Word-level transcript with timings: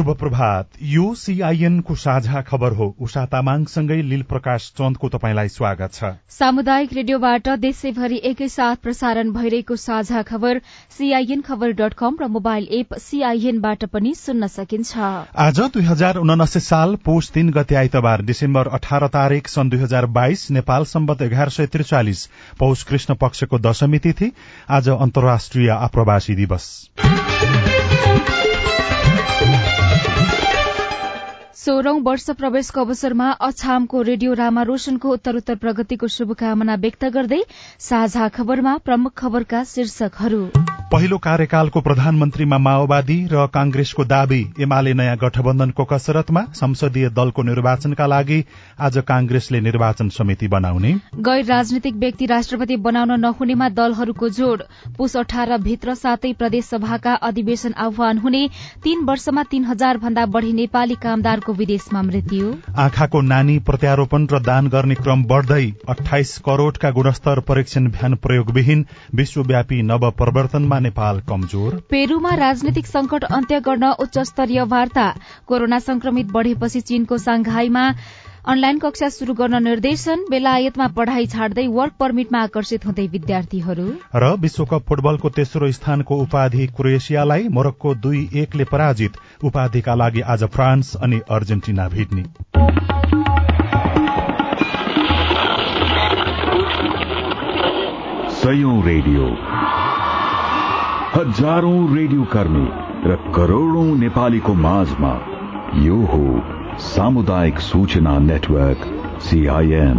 शुभ 0.00 0.10
प्रभात 0.16 0.68
यो 0.82 1.14
सीआईएनको 1.14 1.94
साझा 1.94 2.40
खबर 2.42 2.72
हो। 2.72 2.86
उषा 3.00 3.24
तामाङसँगै 3.26 4.00
लील 4.02 4.22
प्रकाश 4.22 4.68
चन्दको 4.78 5.08
तपाईँलाई 5.08 5.48
स्वागत 5.50 5.92
छ। 5.94 6.10
सामुदायिक 6.30 6.92
रेडियोबाट 6.92 7.48
देशैभरि 7.60 8.20
एकैसाथ 8.24 8.76
प्रसारण 8.76 9.32
भइरहेको 9.32 9.76
साझा 9.76 10.22
खबर 10.22 10.60
सीआईएन 10.96 11.40
खबर 11.42 11.72
डट 11.76 11.94
कम 11.94 12.16
र 12.22 12.28
मोबाइल 12.30 12.68
एप 12.72 12.94
सीआईएनबाट 12.98 13.84
पनि 13.92 14.14
सुन्न 14.16 14.46
सकिन्छ। 14.48 14.96
आज 15.38 15.60
दुई 15.68 15.84
हजार 15.84 16.16
उनासी 16.16 16.60
साल 16.62 16.96
पोष 17.04 17.30
तीन 17.30 17.50
गते 17.52 17.74
आइतबार 17.76 18.22
डिसेम्बर 18.24 18.72
अठार 18.80 19.06
तारीक 19.12 19.48
सन् 19.50 19.70
दुई 19.70 19.80
हजार 19.80 20.06
बाइस 20.16 20.50
नेपाल 20.50 20.84
सम्बत 20.88 21.22
एघार 21.22 21.48
सय 21.50 21.66
त्रिचालिस 21.76 22.26
पौष 22.58 22.82
कृष्ण 22.88 23.20
पक्षको 23.20 23.58
दशमी 23.60 23.98
तिथि 24.00 24.32
आज 24.70 24.88
अन्तर्राष्ट्रिय 24.90 25.70
आप्रवासी 25.70 26.34
दिवस। 26.34 26.72
सोह्रौं 31.60 31.98
वर्ष 32.02 32.24
प्रवेशको 32.32 32.80
अवसरमा 32.80 33.24
अछामको 33.46 34.00
रेडियो 34.02 34.34
रामा 34.34 34.62
रोशनको 34.64 35.08
उत्तरोत्तर 35.10 35.56
प्रगतिको 35.60 36.08
शुभकामना 36.08 36.74
व्यक्त 36.80 37.04
गर्दै 37.14 37.42
साझा 37.80 38.28
खबरमा 38.30 38.76
प्रमुख 38.80 39.12
खबरका 39.18 39.64
शीर्षकहरू। 39.68 40.42
पहिलो 40.92 41.16
कार्यकालको 41.18 41.80
प्रधानमन्त्रीमा 41.80 42.58
माओवादी 42.58 43.16
र 43.32 43.46
कांग्रेसको 43.54 44.04
दावी 44.04 44.38
एमाले 44.60 44.94
नयाँ 45.00 45.16
गठबन्धनको 45.16 45.84
कसरतमा 45.84 46.42
संसदीय 46.54 47.08
दलको 47.10 47.42
निर्वाचनका 47.42 48.06
लागि 48.06 48.38
आज 48.80 48.98
कांग्रेसले 49.08 49.60
निर्वाचन 49.60 50.08
समिति 50.08 50.48
बनाउने। 50.48 50.94
गैर 51.28 51.44
राजनीतिक 51.46 51.94
व्यक्ति 51.96 52.26
राष्ट्रपति 52.26 52.76
बनाउन 52.88 53.12
नहुनेमा 53.20 53.68
दलहरूको 53.76 54.28
जोड़। 54.30 54.62
पुष 54.96 55.16
अठार 55.16 55.56
भित्र 55.60 55.94
सातै 55.96 56.32
प्रदेश 56.40 56.64
सभाका 56.66 57.14
अधिवेशन 57.30 57.78
आह्वान 57.86 58.18
हुने 58.18 58.42
तीन 58.82 59.04
वर्षमा 59.04 59.42
तीन 59.52 59.64
हजार 59.66 59.98
भन्दा 59.98 60.26
बढ़ी 60.30 60.52
नेपाली 60.54 60.94
कामदारको 61.02 61.49
विदेशमा 61.52 62.02
मृत्यु? 62.02 62.54
आँखाको 62.76 63.20
नानी 63.20 63.58
प्रत्यारोपण 63.58 64.26
र 64.32 64.38
दान 64.38 64.68
गर्ने 64.68 64.94
क्रम 64.94 65.24
बढ़दै 65.24 65.72
अठाइस 65.88 66.38
करोड़का 66.38 66.90
गुणस्तर 66.90 67.40
परीक्षण 67.40 67.86
भ्यान 67.90 68.14
प्रयोगविहीन 68.14 68.86
विश्वव्यापी 69.14 69.82
नव 69.82 70.10
प्रवर्तनमा 70.10 70.78
नेपाल 70.78 71.20
कमजोर। 71.20 71.82
पेरूमा 71.90 72.34
राजनीतिक 72.34 72.86
संकट 72.86 73.24
अन्त्य 73.24 73.60
गर्न 73.60 73.84
उच्च 73.84 74.18
स्तरीय 74.18 74.62
वार्ता। 74.62 75.14
कोरोना 75.46 75.78
संक्रमित 75.78 76.26
बढ़ेपछि 76.30 76.80
चीनको 76.80 77.18
सांघाईमा 77.18 77.90
अनलाइन 78.46 78.78
कक्षा 78.78 79.08
शुरू 79.08 79.34
गर्न 79.34 79.62
निर्देशन 79.64 80.24
बेलायतमा 80.30 80.86
पढ़ाई 80.88 81.26
छाड्दै 81.26 81.66
वर्क 81.66 81.92
पर्मिटमा 82.00 82.38
आकर्षित 82.40 82.86
हुँदै 82.86 83.06
विद्यार्थीहरू। 83.06 83.84
र 84.16 84.30
विश्वकप 84.40 84.84
फुटबलको 84.88 85.28
तेस्रो 85.28 85.70
स्थानको 85.72 86.16
उपाधि 86.16 86.66
क्रोएसियालाई 86.66 87.48
मोरक्को 87.48 87.94
दुई 87.94 88.28
एकले 88.34 88.64
पराजित। 88.64 89.18
उपाधिका 89.44 89.94
लागि 89.94 90.20
आज 90.26 90.44
फ्रान्स 90.44 90.94
अनि 90.96 91.20
अर्जेन्टिना 91.30 91.88
भेट्ने। 91.88 92.24
रेडियो। 98.84 99.26
हजारौं 101.14 101.96
रेडियो 101.96 102.24
कर्मी 102.24 102.66
र 103.04 103.16
करोड़ौं 103.36 103.84
नेपालीको 103.98 104.54
माझमा 104.54 105.12
यो 105.82 105.96
हो 106.06 106.59
सामुदायिक 106.82 107.58
सूचना 107.60 108.18
नेटवर्क 108.18 108.84
सीआईएन 109.22 109.98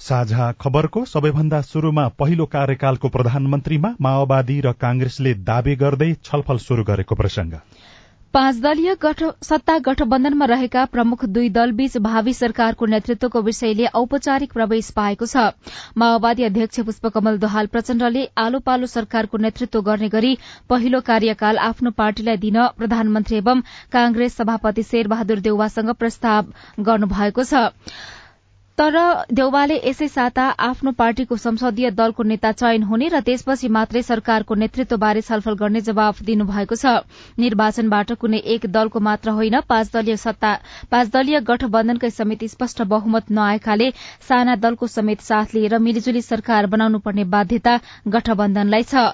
साझा 0.00 0.50
खबरको 0.60 1.04
सबैभन्दा 1.04 1.60
शुरूमा 1.62 2.06
पहिलो 2.18 2.46
कार्यकालको 2.46 3.08
प्रधानमन्त्रीमा 3.08 3.94
माओवादी 4.00 4.60
र 4.60 4.72
कांग्रेसले 4.80 5.32
दावी 5.44 5.76
गर्दै 5.76 6.10
छलफल 6.24 6.58
शुरू 6.58 6.84
गरेको 6.84 7.14
प्रसंग 7.14 7.52
पाँच 8.36 8.56
दलीय 8.60 8.94
सत्ता 9.44 9.76
गठबन्धनमा 9.84 10.44
रहेका 10.44 10.84
प्रमुख 10.86 11.24
दुई 11.26 11.48
दलबीच 11.50 11.96
भावी 12.06 12.32
सरकारको 12.34 12.86
नेतृत्वको 12.86 13.40
विषयले 13.42 13.86
औपचारिक 14.00 14.52
प्रवेश 14.52 14.90
पाएको 14.96 15.26
छ। 15.26 15.44
माओवादी 15.96 16.44
अध्यक्ष 16.44 16.80
पुष्पकमल 16.88 17.38
दोहाल 17.38 17.66
प्रचण्डले 17.72 18.26
आलो 18.36 18.58
पालो 18.60 18.86
सरकारको 18.86 19.38
नेतृत्व 19.38 19.80
गर्ने 19.88 20.08
गरी 20.10 20.36
पहिलो 20.68 21.00
कार्यकाल 21.08 21.58
आफ्नो 21.68 21.90
पार्टीलाई 21.96 22.36
दिन 22.44 22.60
प्रधानमन्त्री 22.76 23.36
एवं 23.36 23.64
कांग्रेस 23.92 24.36
सभापति 24.36 24.82
शेरबहादुर 24.92 25.40
देउवासँग 25.48 25.94
प्रस्ताव 25.96 26.52
गर्नुभएको 26.90 27.44
छ। 27.44 27.66
तर 28.78 28.96
देउवाले 29.32 29.76
यसै 29.76 30.06
साता 30.08 30.42
आफ्नो 30.62 30.90
पार्टीको 30.96 31.36
संसदीय 31.42 31.90
दलको 31.92 32.22
नेता 32.22 32.50
चयन 32.52 32.82
हुने 32.88 33.06
र 33.08 33.20
त्यसपछि 33.26 33.68
मात्रै 33.76 34.00
सरकारको 34.02 34.54
नेतृत्वबारे 34.54 35.20
छलफल 35.22 35.54
गर्ने 35.62 35.80
जवाफ 35.86 36.20
दिनुभएको 36.22 36.76
छ। 36.76 36.92
निर्वाचनबाट 37.40 38.12
कुनै 38.20 38.40
एक 38.54 38.66
दलको 38.70 39.00
मात्र 39.00 39.34
होइन 39.38 39.56
पाँच 39.66 41.08
दलीय 41.14 41.40
गठबन्धनकै 41.42 42.10
समिति 42.10 42.48
स्पष्ट 42.48 42.82
बहुमत 42.90 43.30
नआएकाले 43.30 43.88
साना 44.28 44.56
दलको 44.58 44.86
समेत 44.88 45.20
साथ 45.22 45.56
लिएर 45.56 45.78
मिलिजुली 45.78 46.22
सरकार 46.22 46.66
बनाउनु 46.68 46.98
पर्ने 47.00 47.24
बाध्यता 47.32 47.78
गठबन्धनलाई 48.08 48.82
छ। 48.84 49.06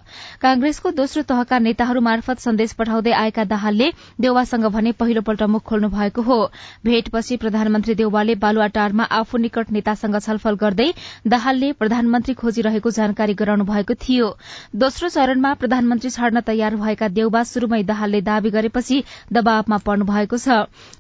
कांग्रेसको 0.43 0.91
दोस्रो 0.99 1.23
तहका 1.31 1.59
नेताहरू 1.61 2.01
मार्फत 2.03 2.45
सन्देश 2.47 2.73
पठाउँदै 2.83 3.15
आएका 3.21 3.47
दाहालले 3.55 3.93
देउवासँग 4.21 4.67
भने 4.75 4.93
पहिलोपल्ट 4.99 5.43
मुख 5.55 5.65
खोल्नु 5.65 5.95
भएको 5.95 6.23
हो। 6.23 6.43
भेटपछि 6.85 7.37
प्रधानमन्त्री 7.39 7.95
देउवाले 7.95 8.35
बालुवाटारमा 8.43 9.11
आफू 9.15 9.45
निकट 9.53 9.73
नेतासँग 9.73 10.17
छलफल 10.19 10.55
गर्दै 10.57 10.89
दाहालले 11.29 11.73
प्रधानमन्त्री 11.75 12.35
खोजिरहेको 12.35 12.91
जानकारी 12.91 13.35
गराउनु 13.37 13.65
भएको 13.65 13.95
थियो। 14.01 14.29
दोस्रो 14.77 15.09
चरणमा 15.09 15.53
प्रधानमन्त्री 15.55 16.11
छाड्न 16.11 16.41
तयार 16.41 16.77
भएका 16.77 17.09
देउबा 17.11 17.43
शुरूमै 17.45 17.83
दाहालले 17.85 18.21
दावी 18.23 18.51
गरेपछि 18.51 19.03
दबावमा 19.33 19.79
पर्नु 19.85 20.05
भएको 20.05 20.37
छ। 20.39 20.49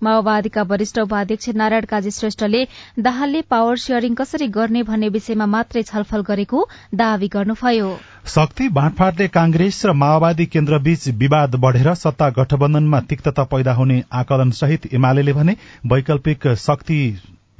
माओवादीका 0.03 0.62
वरिष्ठ 0.69 0.99
उपाध्यक्ष 1.01 1.49
नारायण 1.57 1.85
काजी 1.89 2.11
श्रेष्ठले 2.12 2.65
दाहालले 3.01 3.43
पावर 3.49 3.77
शेयरिङ 3.79 4.15
कसरी 4.15 4.49
गर्ने 4.53 4.83
भन्ने 4.85 5.09
विषयमा 5.09 5.47
मात्रै 5.49 5.83
छलफल 5.85 6.29
गरेको 6.29 6.69
दावी 6.95 7.29
गर्नुभयो। 7.33 7.91
शक्ति 8.29 8.69
बाँडफाँटले 8.71 9.29
कांग्रेस 9.31 9.83
र 9.87 9.93
माओवादी 9.97 10.47
केन्द्रबीच 10.47 11.09
विवाद 11.19 11.57
बढ़ेर 11.65 11.95
सत्ता 11.97 12.29
गठबन्धनमा 12.37 13.01
तिक्तता 13.09 13.45
पैदा 13.49 13.73
हुने 13.75 14.03
आकलन 14.12 14.51
सहित 14.61 14.93
एमाले 14.95 15.33
भने 15.33 15.57
वैकल्पिक 15.87 16.47
शक्ति 16.59 17.01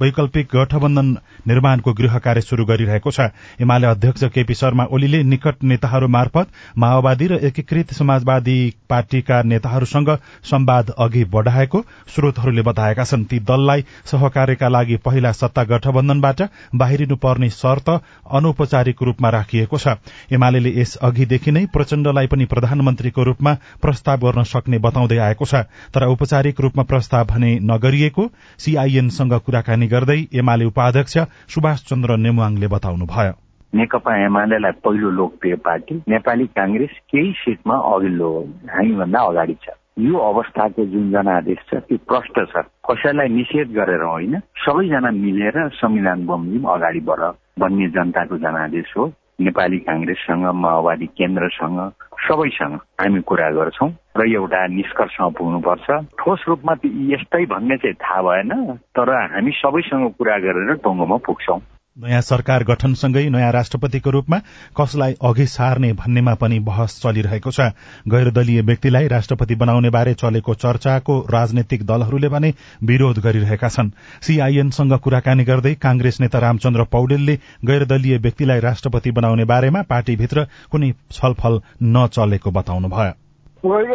वैकल्पिक 0.03 0.47
गठबन्धन 0.53 1.15
निर्माणको 1.47 1.93
गृह 1.93 2.17
कार्य 2.19 2.41
शुरू 2.43 2.65
गरिरहेको 2.65 3.11
छ। 3.11 3.29
एमाले 3.59 3.87
अध्यक्ष 3.87 4.23
केपी 4.33 4.53
शर्मा 4.53 4.83
ओलीले 4.91 5.23
निकट 5.25 5.63
नेताहरू 5.63 6.07
मार्फत 6.09 6.47
माओवादी 6.77 7.27
र 7.27 7.39
एकीकृत 7.45 7.93
समाजवादी 7.93 8.57
पार्टीका 8.89 9.41
नेताहरूसँग 9.43 10.09
संवाद 10.43 10.89
अघि 10.99 11.23
बढ़ाएको 11.33 11.81
स्रोतहरूले 12.07 12.61
बताएका 12.61 13.03
छन्। 13.03 13.23
ती 13.25 13.39
दललाई 13.41 13.85
सहकार्यका 14.05 14.67
लागि 14.69 14.97
पहिला 15.05 15.31
सत्ता 15.33 15.63
गठबन्धनबाट 15.65 16.41
बाहिरिनु 16.75 17.15
पर्ने 17.17 17.49
शर्त 17.51 17.89
अनौपचारिक 17.89 19.01
रूपमा 19.03 19.29
राखिएको 19.29 19.77
छ। 19.77 19.95
एमाले 20.31 20.59
यस 20.71 20.95
अघिदेखि 21.03 21.51
नै 21.51 21.65
प्रचण्डलाई 21.73 22.27
पनि 22.27 22.45
प्रधानमन्त्रीको 22.45 23.23
रूपमा 23.23 23.53
प्रस्ताव 23.81 24.17
गर्न 24.19 24.43
सक्ने 24.45 24.77
बताउँदै 24.79 25.17
आएको 25.19 25.45
छ। 25.45 25.63
तर 25.93 26.03
औपचारिक 26.05 26.61
रूपमा 26.61 26.83
प्रस्ताव 26.83 27.25
भने 27.25 27.51
नगरिएको 27.63 28.29
सीआईएनसँग 28.59 29.33
कुराकानी 29.39 29.87
गर्दै 29.93 30.19
एमाले 30.39 30.65
उपाध्यक्ष 30.65 31.17
सुभाष 31.53 31.85
चन्द्र 31.89 32.17
नेमुवाङले 32.25 32.67
बताउनुभयो। 32.75 33.33
नेकपा 33.73 34.11
एमालेलाई 34.25 34.71
पहिलो 34.85 35.09
लोकप्रिय 35.19 35.55
पार्टी 35.65 35.95
नेपाली 36.09 36.45
कांग्रेस 36.57 36.93
केही 37.11 37.31
सिटमा 37.37 37.75
अघिल्लो 37.93 38.29
हामीभन्दा 38.73 39.19
अगाडि 39.29 39.55
छ। 39.63 39.73
यो 39.99 40.17
अवस्थाको 40.17 40.85
जुन 40.91 41.09
जनादेश 41.11 41.57
छ 41.69 41.81
त्यो 41.87 41.97
प्रष्ट 42.09 42.39
छ। 42.51 42.65
कसैलाई 42.89 43.29
निषेध 43.29 43.73
गरेर 43.77 44.03
होइन 44.03 44.39
सबैजना 44.65 45.11
मिलेर 45.17 45.57
संविधान 45.81 46.25
बमोजिम 46.25 46.63
अगाडि 46.75 47.01
बढ 47.09 47.21
भन्ने 47.61 47.87
जनताको 47.97 48.37
जनादेश 48.45 48.93
हो। 48.97 49.05
नेपाली 49.41 49.77
कांग्रेससँग 49.89 50.45
माओवादी 50.55 51.05
केन्द्रसँग 51.19 51.79
सबैसँग 52.23 52.75
हामी 53.01 53.21
कुरा 53.21 53.49
गर्छौँ 53.51 53.89
र 54.17 54.21
एउटा 54.31 54.61
निष्कर्षमा 54.67 55.27
पुग्नुपर्छ। 55.37 55.87
ठोस 56.19 56.45
रूपमा 56.47 56.73
यस्तै 57.13 57.45
भन्ने 57.45 57.77
चाहिँ 57.77 57.95
थाहा 58.03 58.21
भएन 58.21 58.51
तर 58.95 59.09
हामी 59.33 59.51
सबैसँग 59.51 60.11
कुरा 60.17 60.37
गरेर 60.45 60.73
टङ्गोमा 60.85 61.17
पुग्छौँ। 61.27 61.59
नयाँ 61.97 62.21
सरकार 62.21 62.63
गठनसँगै 62.63 63.29
नयाँ 63.29 63.51
राष्ट्रपतिको 63.51 64.09
रूपमा 64.09 64.37
कसलाई 64.77 65.13
अघि 65.21 65.45
सार्ने 65.45 65.91
भन्नेमा 65.93 66.33
पनि 66.35 66.57
बहस 66.59 66.99
चलिरहेको 67.01 67.51
छ। 67.51 67.69
गैर 68.09 68.29
दलीय 68.31 68.61
व्यक्तिलाई 68.61 69.07
राष्ट्रपति 69.07 69.55
बनाउने 69.55 69.89
बारे 69.89 70.13
चलेको 70.13 70.53
चर्चाको 70.55 71.19
राजनैतिक 71.29 71.85
दलहरूले 71.85 72.29
भने 72.29 72.53
विरोध 72.83 73.19
गरिरहेका 73.19 73.69
छन्। 73.69 73.91
सीआईएनसँग 74.21 74.97
कुराकानी 74.99 75.43
गर्दै 75.43 75.73
कांग्रेस 75.77 76.19
नेता 76.21 76.39
रामचन्द्र 76.39 76.83
पौडेलले 76.89 77.35
गैर 77.65 77.85
दलीय 77.85 78.17
व्यक्तिलाई 78.17 78.59
राष्ट्रपति 78.59 79.11
बनाउने 79.11 79.45
बारेमा 79.45 79.81
पार्टीभित्र 79.85 80.47
कुनै 80.71 80.91
छलफल 81.11 81.61
नचलेको 81.93 82.51
बताउनुभयो। 82.51 83.13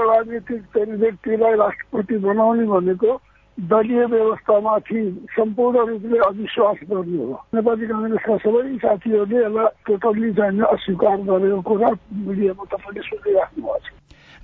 राजनीतिक 0.07 0.63
व्यक्तिलाई 1.03 1.55
राष्ट्रपति 1.59 2.17
बनाउने 2.19 2.65
भनेको 2.67 3.21
दलीय 3.59 4.05
व्यवस्थामाथि 4.07 5.01
सम्पूर्ण 5.31 5.87
रूपले 5.89 6.19
अविश्वास 6.19 6.77
गर्नु 6.91 7.25
हो। 7.27 7.35
नेपाली 7.55 7.87
काङ्ग्रेसका 7.87 8.37
सबै 8.37 8.77
साथीहरूले 8.79 9.39
यसलाई 9.45 9.67
टोटल्ली 9.87 10.33
चाहिँ 10.33 10.63
अस्वीकार 10.63 11.17
गरेको 11.31 11.61
कुरा 11.61 11.91
मिडियामा 12.29 12.65
तपाईँले 12.65 13.03
सुनिराख्नु 13.03 13.63
भएको 13.65 13.79
छ। 13.79 13.93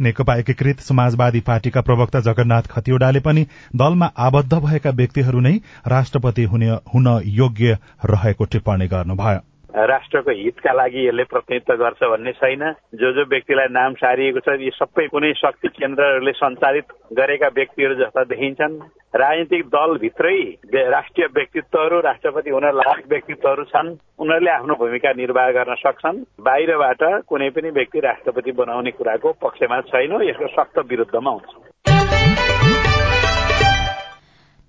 नेकपा 0.00 0.34
एकीकृत 0.34 0.80
समाजवादी 0.80 1.40
पार्टीका 1.40 1.80
प्रवक्ता 1.80 2.20
जगन्नाथ 2.20 2.62
खतिवड़ाले 2.70 3.20
पनि 3.20 3.46
दलमा 3.76 4.06
आबद्ध 4.18 4.52
भएका 4.58 4.90
व्यक्तिहरू 4.90 5.40
नै 5.40 5.54
राष्ट्रपति 5.86 6.44
हुन 6.44 7.20
योग्य 7.24 7.78
रहेको 8.04 8.44
टिप्पणी 8.44 8.86
गर्नुभयो। 8.88 9.53
राष्ट्रको 9.74 10.30
हितका 10.30 10.72
लागि 10.72 11.06
यसले 11.06 11.24
प्रतिनिधित्व 11.24 11.74
गर्छ 11.74 12.02
भन्ने 12.02 12.32
छैन। 12.32 12.62
जो 12.94 13.12
जो 13.12 13.22
व्यक्तिलाई 13.26 13.68
नाम 13.70 13.94
सारिएको 13.94 14.40
छ 14.40 14.54
यी 14.60 14.70
सबै 14.70 15.06
कुनै 15.10 15.32
शक्ति 15.34 15.68
केन्द्रहरूले 15.68 16.32
सञ्चालित 16.32 16.86
गरेका 17.12 17.48
व्यक्तिहरू 17.54 17.94
जस्ता 17.94 18.24
देखिन्छन्। 18.24 18.78
राजनीतिक 19.14 19.66
दलभित्रै 19.66 20.38
राष्ट्रिय 20.74 21.26
व्यक्तित्वहरू 21.34 22.00
राष्ट्रपति 22.00 22.50
हुन 22.50 22.66
लायक 22.70 23.04
व्यक्तित्वहरू 23.08 23.64
छन्। 23.64 23.96
उनीहरूले 24.18 24.50
आफ्नो 24.50 24.74
भूमिका 24.74 25.12
निर्वाह 25.12 25.50
गर्न 25.50 25.74
सक्छन्। 25.82 26.24
बाहिरबाट 26.40 27.02
कुनै 27.28 27.50
पनि 27.50 27.70
व्यक्ति 27.70 28.00
राष्ट्रपति 28.00 28.52
बनाउने 28.52 28.90
कुराको 28.90 29.32
पक्षमा 29.42 29.80
छैन 29.90 30.22
यसको 30.22 30.46
सख्त 30.54 30.78
विरुद्धमा 30.90 31.30
हुन्छ। 31.30 31.93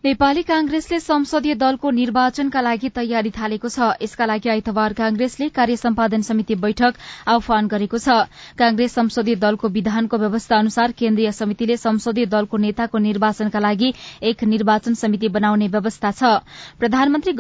नेपाली 0.06 0.42
कांग्रेसले 0.42 1.00
संसदीय 1.00 1.54
दलको 1.58 1.90
निर्वाचनका 1.92 2.62
लागि 2.62 2.90
तयारी 2.96 3.30
थालेको 3.34 3.70
छ। 3.70 3.86
यसका 4.02 4.26
लागि 4.26 4.50
आइतबार 4.50 4.94
कांग्रेसले 4.94 5.48
कार्य 5.50 5.76
सम्पादन 5.76 6.22
समिति 6.22 6.56
बैठक 6.62 6.94
आह्वान 7.28 7.68
गरेको 7.68 7.98
छ। 7.98 8.30
कांग्रेस 8.54 8.94
संसदीय 8.94 9.36
दलको 9.42 9.68
विधानको 9.74 10.18
व्यवस्था 10.18 10.58
अनुसार 10.58 10.92
केन्द्रीय 10.94 11.32
समितिले 11.32 11.78
संसदीय 11.78 12.26
दलको 12.30 12.58
नेताको 12.58 12.98
निर्वाचनका 13.02 13.60
लागि 13.60 13.94
एक 14.30 14.44
निर्वाचन 14.46 14.94
समिति 14.94 15.30
बनाउने 15.34 15.68
व्यवस्था 15.74 16.12
छ। 16.12 16.38
प्रधानमन्त्री 16.78 17.34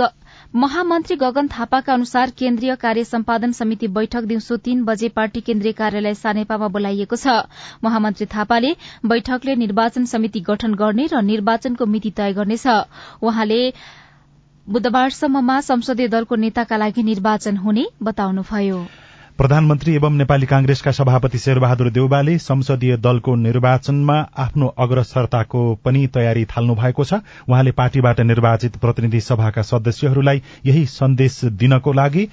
महामन्त्री 0.55 1.15
गगन 1.15 1.47
थापाका 1.47 1.93
अनुसार 1.93 2.29
केन्द्रीय 2.29 2.75
कार्य 2.75 3.03
सम्पादन 3.03 3.51
समिति 3.51 3.87
बैठक 3.87 4.23
दिउँसो 4.23 4.57
तीन 4.57 4.83
बजे 4.85 5.09
पार्टी 5.09 5.41
केन्द्रीय 5.41 5.73
कार्यालय 5.73 6.13
सानेपामा 6.15 6.67
बोलाइएको 6.67 7.15
छ। 7.15 7.35
महामन्त्री 7.83 8.25
थापाले 8.25 8.71
बैठकले 9.05 9.55
निर्वाचन 9.55 10.05
समिति 10.05 10.39
गठन 10.39 10.73
गर्ने 10.73 11.07
र 11.11 11.21
निर्वाचनको 11.23 11.85
मिति 11.85 12.11
तय 12.11 12.33
गर्नेछ। 12.33 12.67
उहाँले 13.21 13.61
बुधबारसम्ममा 14.67 15.59
संसदीय 15.61 16.07
दलको 16.07 16.35
नेताका 16.39 16.77
लागि 16.77 17.03
निर्वाचन 17.03 17.57
हुने 17.57 17.85
बताउनुभयो। 18.03 18.79
प्रधानमन्त्री 19.37 19.93
एवं 19.95 20.13
नेपाली 20.17 20.45
कांग्रेसका 20.45 20.91
सभापति 20.91 21.37
शेरबहादुर 21.37 21.89
देउबाले 21.89 22.37
संसदीय 22.39 22.95
दलको 22.97 23.33
निर्वाचनमा 23.35 24.15
आफ्नो 24.37 24.67
अग्रसरताको 24.79 25.63
पनि 25.85 26.05
तयारी 26.07 26.45
थाल्नु 26.45 26.75
भएको 26.75 27.03
छ। 27.03 27.19
उहाँले 27.49 27.71
पार्टीबाट 27.71 28.19
निर्वाचित 28.21 28.77
प्रतिनिधि 28.77 29.21
सभाका 29.21 29.61
सदस्यहरूलाई 29.61 30.41
यही 30.65 30.85
सन्देश 30.87 31.43
दिनको 31.59 31.93
लागि 31.93 32.27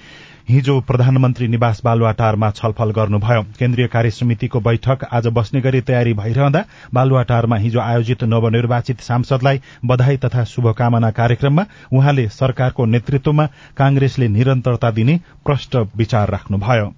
हिजो 0.49 0.79
प्रधानमन्त्री 0.81 1.47
निवास 1.47 1.81
बालुवाटारमा 1.85 2.49
छलफल 2.51 2.91
गर्नुभयो। 2.91 3.41
केन्द्रीय 3.59 3.87
कार्य 3.87 4.11
समितिको 4.11 4.59
बैठक 4.59 5.03
आज 5.13 5.27
बस्ने 5.33 5.61
गरी 5.61 5.81
तयारी 5.81 6.13
भइरहँदा 6.13 6.63
बालुवाटारमा 6.93 7.57
हिजो 7.57 7.79
आयोजित 7.79 8.23
नवनिर्वाचित 8.23 9.01
सांसदलाई 9.01 9.61
बधाई 9.85 10.17
तथा 10.17 10.43
शुभकामना 10.43 11.11
कार्यक्रममा 11.11 11.65
उहाँले 11.93 12.27
सरकारको 12.29 12.85
नेतृत्वमा 12.85 13.45
कांग्रेसले 13.77 14.27
निरन्तरता 14.27 14.91
दिने 14.91 15.19
प्रष्ट 15.45 15.75
विचार 15.95 16.29
राख्नुभयो। 16.29 16.91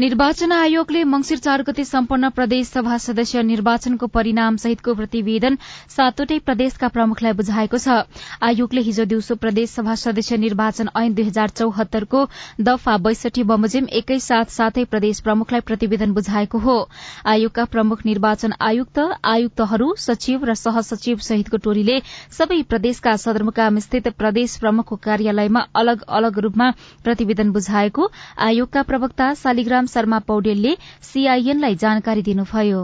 निर्वाचन 0.00 0.52
आयोगले 0.52 1.02
मंगिर 1.04 1.38
चार 1.38 1.62
गते 1.62 1.84
सम्पन्न 1.84 2.28
प्रदेश 2.30 2.66
सभा 2.66 2.96
सदस्य 2.98 3.42
निर्वाचनको 3.44 4.06
परिणाम 4.08 4.56
सहितको 4.56 4.92
प्रतिवेदन 4.94 5.56
सातवटै 5.90 6.38
प्रदेशका 6.40 6.88
प्रमुखलाई 6.94 7.32
बुझाएको 7.40 7.78
छ। 7.78 7.96
आयोगले 8.42 8.80
हिजो 8.86 9.04
दिउँसो 9.10 9.34
प्रदेश 9.36 9.70
सभा 9.70 9.94
सदस्य 10.02 10.36
निर्वाचन 10.44 10.90
ऐन 10.96 11.14
दुई 11.14 11.24
हजार 11.24 11.52
चौहत्तरको 11.60 12.22
दफा 12.60 12.96
बैसठी 13.08 13.44
बमोजिम 13.50 13.90
एकै 14.00 14.18
साथ 14.20 14.54
सातै 14.54 14.84
प्रदेश 14.86 15.20
प्रमुखलाई 15.20 15.66
प्रतिवेदन 15.68 16.12
बुझाएको 16.12 16.58
हो। 16.60 16.78
आयोगका 17.26 17.64
प्रमुख 17.74 18.06
निर्वाचन 18.06 18.56
आयुक्त 18.70 19.04
आयुक्तहरू 19.26 19.90
सचिव 19.98 20.48
र 20.48 20.56
सहसचिव 20.62 21.26
सहितको 21.28 21.62
टोलीले 21.68 21.98
सबै 22.38 22.60
प्रदेशका 22.72 23.16
सदरमुकाम 23.18 23.84
स्थित 23.88 24.08
प्रदेश 24.16 24.56
प्रमुखको 24.64 25.00
कार्यालयमा 25.10 25.66
अलग 25.84 26.08
अलग 26.22 26.42
रूपमा 26.48 26.72
प्रतिवेदन 27.04 27.52
बुझाएको 27.52 28.10
आयोगका 28.48 28.88
प्रवक्ता 28.88 29.32
शालिग्राम 29.44 29.88
शर्मा 29.92 30.18
पौडेलले 30.28 30.74
सीआईएनलाई 31.08 31.74
जानकारी 31.84 32.22
दिनुभयो। 32.22 32.82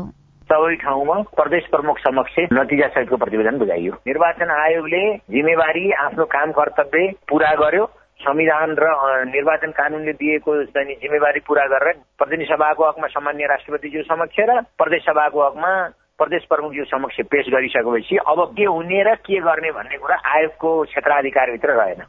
सबै 0.51 0.75
ठाउँमा 0.79 1.15
प्रदेश 1.37 1.65
प्रमुख 1.71 1.99
समक्ष 1.99 2.35
नतिजा 2.53 2.89
सहितको 2.89 3.17
प्रतिवेदन 3.19 3.59
बुझाइयो। 3.59 3.93
निर्वाचन 4.07 4.51
आयोगले 4.57 5.05
जिम्मेवारी 5.35 5.91
आफ्नो 6.01 6.25
काम 6.35 6.53
कर्तव्य 6.59 7.07
पूरा 7.29 7.55
गर्यो। 7.61 7.87
संविधान 8.21 8.71
र 8.79 8.85
निर्वाचन 9.29 9.71
कानूनले 9.77 10.13
दिएको 10.21 10.53
जिम्मेवारी 10.73 11.41
पूरा 11.47 11.65
गरेर 11.73 11.99
प्रतिनिधि 12.19 12.49
सभाको 12.49 12.89
हकमा 12.89 13.07
सामान्य 13.09 13.47
राष्ट्रपतिज्यू 13.47 14.03
समक्ष 14.03 14.39
र 14.41 14.61
प्रदेश 14.81 15.03
सभाको 15.03 15.47
हकमा 15.47 15.73
प्रदेश 16.19 16.43
प्रमुखज्यू 16.49 16.85
समक्ष 16.87 17.21
पेश 17.29 17.47
गरिसकेपछि 17.53 18.17
अब 18.25 18.39
के 18.57 18.65
हुने 18.65 19.03
र 19.05 19.15
के 19.21 19.41
गर्ने 19.47 19.71
भन्ने 19.77 19.99
कुरा 19.99 20.17
आयोगको 20.33 20.71
क्षेत्राधिकारभित्र 20.85 21.77
रहेन। 21.81 22.01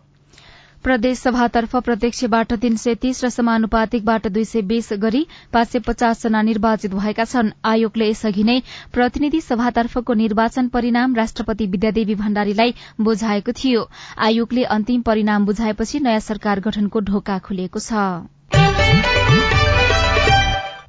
प्रदेश 0.87 1.19
सभातर्फ 1.19 1.75
प्रत्यक्षबाट 1.85 2.53
तीन 2.55 2.75
सय 2.77 2.95
तीस 2.95 3.23
र 3.23 3.29
समानुपातिकबाट 3.29 4.27
दुई 4.27 4.43
सय 4.45 4.61
बीस 4.67 4.87
गरी 4.97 5.25
पाँच 5.53 5.67
सय 5.67 5.79
पचास 5.87 6.21
जना 6.23 6.41
निर्वाचित 6.41 6.93
भएका 6.93 7.25
छन्। 7.25 7.51
आयोगले 7.71 8.07
यसअघि 8.09 8.43
नै 8.43 8.55
प्रतिनिधि 8.93 9.41
सभातर्फको 9.41 10.13
निर्वाचन 10.21 10.67
परिणाम 10.69 11.15
राष्ट्रपति 11.15 11.67
विद्यादेवी 11.67 12.15
भण्डारीलाई 12.23 12.73
बुझाएको 13.01 13.57
थियो। 13.59 13.83
आयोगले 14.21 14.63
अन्तिम 14.77 15.01
परिणाम 15.11 15.45
बुझाएपछि 15.45 15.99
नयाँ 15.99 16.25
सरकार 16.29 16.59
गठनको 16.61 16.99
ढोका 17.11 17.37
खुलेको 17.43 17.79
छ। 17.81 18.07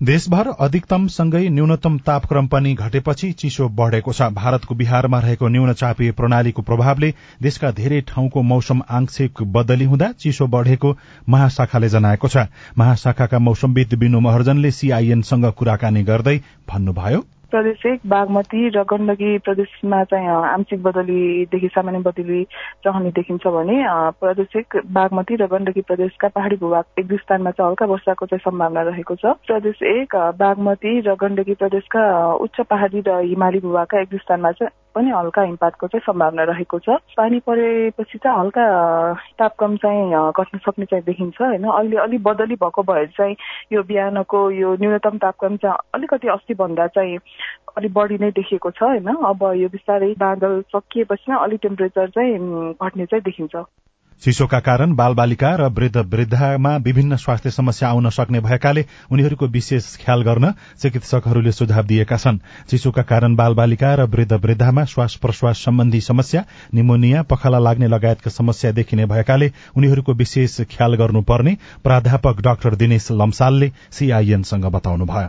देशभर 0.02 0.48
अधिकतमसँगै 0.60 1.48
न्यूनतम 1.48 1.96
तापक्रम 1.98 2.46
पनि 2.46 2.72
घटेपछि 2.74 3.30
चिसो 3.32 3.68
बढ़ेको 3.68 4.12
छ। 4.12 4.28
भारतको 4.30 4.74
बिहारमा 4.74 5.18
रहेको 5.20 5.48
न्यून 5.48 5.72
चापीय 5.72 6.12
प्रणालीको 6.12 6.62
प्रभावले 6.62 7.10
देशका 7.42 7.70
धेरै 7.70 8.00
ठाउँको 8.06 8.42
मौसम 8.42 8.82
आंशिक 8.90 9.42
बदली 9.52 9.84
हुँदा 9.84 10.10
चिसो 10.12 10.46
बढ़ेको 10.46 10.96
महाशाखाले 11.28 11.88
जनाएको 11.88 12.28
छ। 12.28 12.46
महाशाखाका 12.78 13.38
मौसमविद 13.38 13.94
विनु 13.94 14.20
महर्जनले 14.20 14.70
सीआईएनसँग 14.70 15.50
कुराकानी 15.52 16.02
गर्दै 16.04 16.36
भन्नुभयो। 16.70 17.24
प्रदेश 17.50 17.84
एक 17.86 18.00
बागमती 18.06 18.68
र 18.76 18.82
गण्डकी 18.84 19.38
प्रदेशमा 19.44 20.02
चाहिँ 20.04 20.28
आंशिक 20.28 20.82
बदलीदेखि 20.82 21.68
सामान्य 21.68 21.98
बदली 22.04 22.42
रहने 22.86 23.10
देखिन्छ 23.16 23.46
भने 23.46 23.76
प्रदेश 24.20 24.56
एक 24.56 24.76
बागमती 24.92 25.36
र 25.40 25.46
गण्डकी 25.52 25.80
प्रदेशका 25.88 26.28
पहाड़ी 26.28 26.56
भूभाग 26.60 26.84
एक 26.98 27.06
दुई 27.08 27.18
स्थानमा 27.18 27.50
चाहिँ 27.50 27.68
हल्का 27.68 27.86
वर्षाको 27.92 28.26
चाहिँ 28.26 28.44
सम्भावना 28.44 28.82
रहेको 28.90 29.14
छ। 29.16 29.32
प्रदेश 29.48 29.82
एक 29.96 30.16
बागमती 30.36 30.92
र 31.08 31.14
गण्डकी 31.20 31.54
प्रदेशका 31.56 32.04
उच्च 32.44 32.60
पहाड़ी 32.68 33.00
र 33.08 33.18
हिमाली 33.24 33.60
भूभागका 33.64 34.00
एक 34.00 34.08
दुई 34.10 34.18
स्थानमा 34.18 34.52
चाहिँ 34.52 34.70
पनि 34.98 35.10
हल्का 35.10 35.42
हिमपातको 35.42 35.86
चाहिँ 35.86 36.02
सम्भावना 36.06 36.42
रहेको 36.50 36.78
छ। 36.78 36.98
पानी 37.16 37.38
परेपछि 37.46 38.18
चाहिँ 38.18 38.38
हल्का 38.38 38.64
तापक्रम 39.38 39.76
चाहिँ 39.78 40.32
घट्न 40.34 40.58
सक्ने 40.58 40.84
चाहिँ 40.90 41.04
देखिन्छ 41.04 41.40
होइन? 41.40 41.64
अहिले 41.70 41.96
अलिक 42.02 42.22
बदली 42.22 42.54
भएको 42.58 42.82
भए 42.82 43.06
चाहिँ 43.14 43.36
यो 43.72 43.82
बिहानको 43.86 44.38
यो 44.50 44.74
न्यूनतम 44.74 45.18
तापक्रम 45.18 45.56
चाहिँ 45.56 45.78
अलिकति 45.94 46.28
अस्ति 46.28 46.54
भन्दा 46.54 46.86
चाहिँ 46.98 47.16
अलिक 47.78 47.92
बढी 47.94 48.18
नै 48.18 48.30
देखिएको 48.34 48.70
छ 48.70 48.82
होइन? 48.82 49.06
अब 49.06 49.42
यो 49.56 49.68
बिस्तारै 49.70 50.12
बादल 50.18 50.62
सकिएपछि 50.74 51.32
अलिक 51.32 51.60
टेम्परेचर 51.62 52.10
चाहिँ 52.10 52.38
घट्ने 52.82 53.06
चाहिँ 53.06 53.22
देखिन्छ। 53.22 53.56
चिसोका 54.22 54.58
कारण 54.60 54.94
बाल 54.94 55.14
बालिका 55.14 55.54
र 55.56 55.66
वृद्ध 55.70 55.96
वृद्धामा 55.96 56.74
विभिन्न 56.76 57.16
स्वास्थ्य 57.16 57.50
समस्या 57.50 57.88
आउन 57.88 58.08
सक्ने 58.10 58.40
भएकाले 58.40 58.84
उनीहरूको 59.12 59.46
विशेष 59.46 59.84
ख्याल 59.96 60.22
गर्न 60.22 60.52
चिकित्सकहरूले 60.82 61.52
सुझाव 61.52 61.86
दिएका 61.86 62.16
छन्। 62.16 62.38
चिसोका 62.68 63.02
कारण 63.02 63.36
बाल 63.36 63.54
बालिका 63.54 63.94
र 63.94 64.06
वृद्ध 64.10 64.32
वृद्धामा 64.32 64.84
श्वास 64.84 65.14
प्रश्वास 65.22 65.64
सम्बन्धी 65.64 66.00
समस्या 66.00 66.44
निमोनिया 66.74 67.22
पखाला 67.22 67.58
लाग्ने 67.58 67.86
लगायतका 67.86 68.30
समस्या 68.30 68.72
देखिने 68.72 69.06
भएकाले 69.06 69.52
उनीहरूको 69.76 70.12
विशेष 70.12 70.60
ख्याल 70.74 70.94
गर्नुपर्ने 70.94 71.56
प्राध्यापक 71.84 72.40
डाक्टर 72.40 72.74
दिनेश 72.74 73.08
लम्सालले 73.12 73.72
सीआईएनसँग 73.90 74.66
बताउनुभयो। 74.66 75.28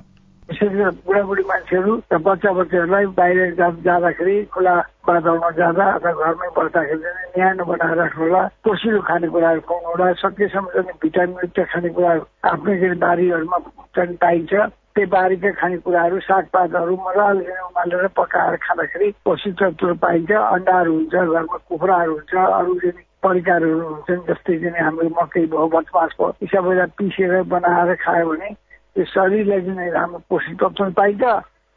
विशेष 0.49 0.71
बुढाबुढी 1.05 1.43
मान्छेहरू 1.45 1.95
र 2.13 2.17
बच्चा 2.17 2.51
बाहिर 2.51 3.53
जाँदाखेरि 3.85 4.45
खुला 4.53 4.73
वातावरणमा 5.09 5.49
जाँदा 5.59 5.85
अथवा 5.97 6.11
घरमै 6.29 6.49
बस्दाखेरि 6.57 7.01
चाहिँ 7.03 7.29
न्यानो 7.37 7.63
बनाएर 7.69 7.97
राख्नु 7.97 8.23
होला। 8.23 8.41
पोसिलो 8.65 9.01
खानेकुराहरू 9.09 9.61
खुवाउनु 9.67 9.89
होला। 9.89 10.07
सकेसम्म 10.21 10.67
चाहिँ 10.73 10.97
भिटामिनयुक्त 11.01 11.59
खानेकुराहरू 11.73 12.23
आफ्नै 12.53 12.75
के 12.79 12.87
बारीहरूमा 13.05 13.57
चाहिँ 13.95 14.15
पाइन्छ। 14.21 14.53
त्यही 14.93 15.09
बारीका 15.15 15.49
खानेकुराहरू 15.61 16.19
सागपातहरू 16.29 16.95
मजाले 17.05 17.43
उमालेर 17.67 18.07
पकाएर 18.19 18.55
खाँदाखेरि 18.65 19.07
पौष्टिक 19.25 19.53
तत्त्वहरू 19.59 19.95
पाइन्छ। 20.05 20.31
अन्डाहरू 20.31 20.91
हुन्छ 20.93 21.15
घरमा 21.15 21.57
कुखुराहरू 21.69 22.13
हुन्छ 22.13 22.33
अरू 22.35 22.73
चाहिँ 22.79 23.03
परिकारहरू 23.23 23.79
हुन्छन् 23.89 24.25
जस्तै 24.29 24.55
चाहिँ 24.63 24.83
हाम्रो 24.85 25.09
मकै 25.19 25.45
भयो 25.51 25.67
बचमास 25.75 26.11
भयो 26.19 26.33
यी 26.41 26.47
सबैलाई 26.53 26.89
पिसेर 26.97 27.33
बनाएर 27.53 27.95
खायो 28.03 28.25
भने 28.29 28.49
त्यो 28.95 29.05
शरीरलाई 29.13 29.61
चाहिँ 29.65 29.91
राम्रो 29.91 30.19
पोषक 30.29 30.55
तत्व 30.63 30.89
पाइन्छ। 30.99 31.23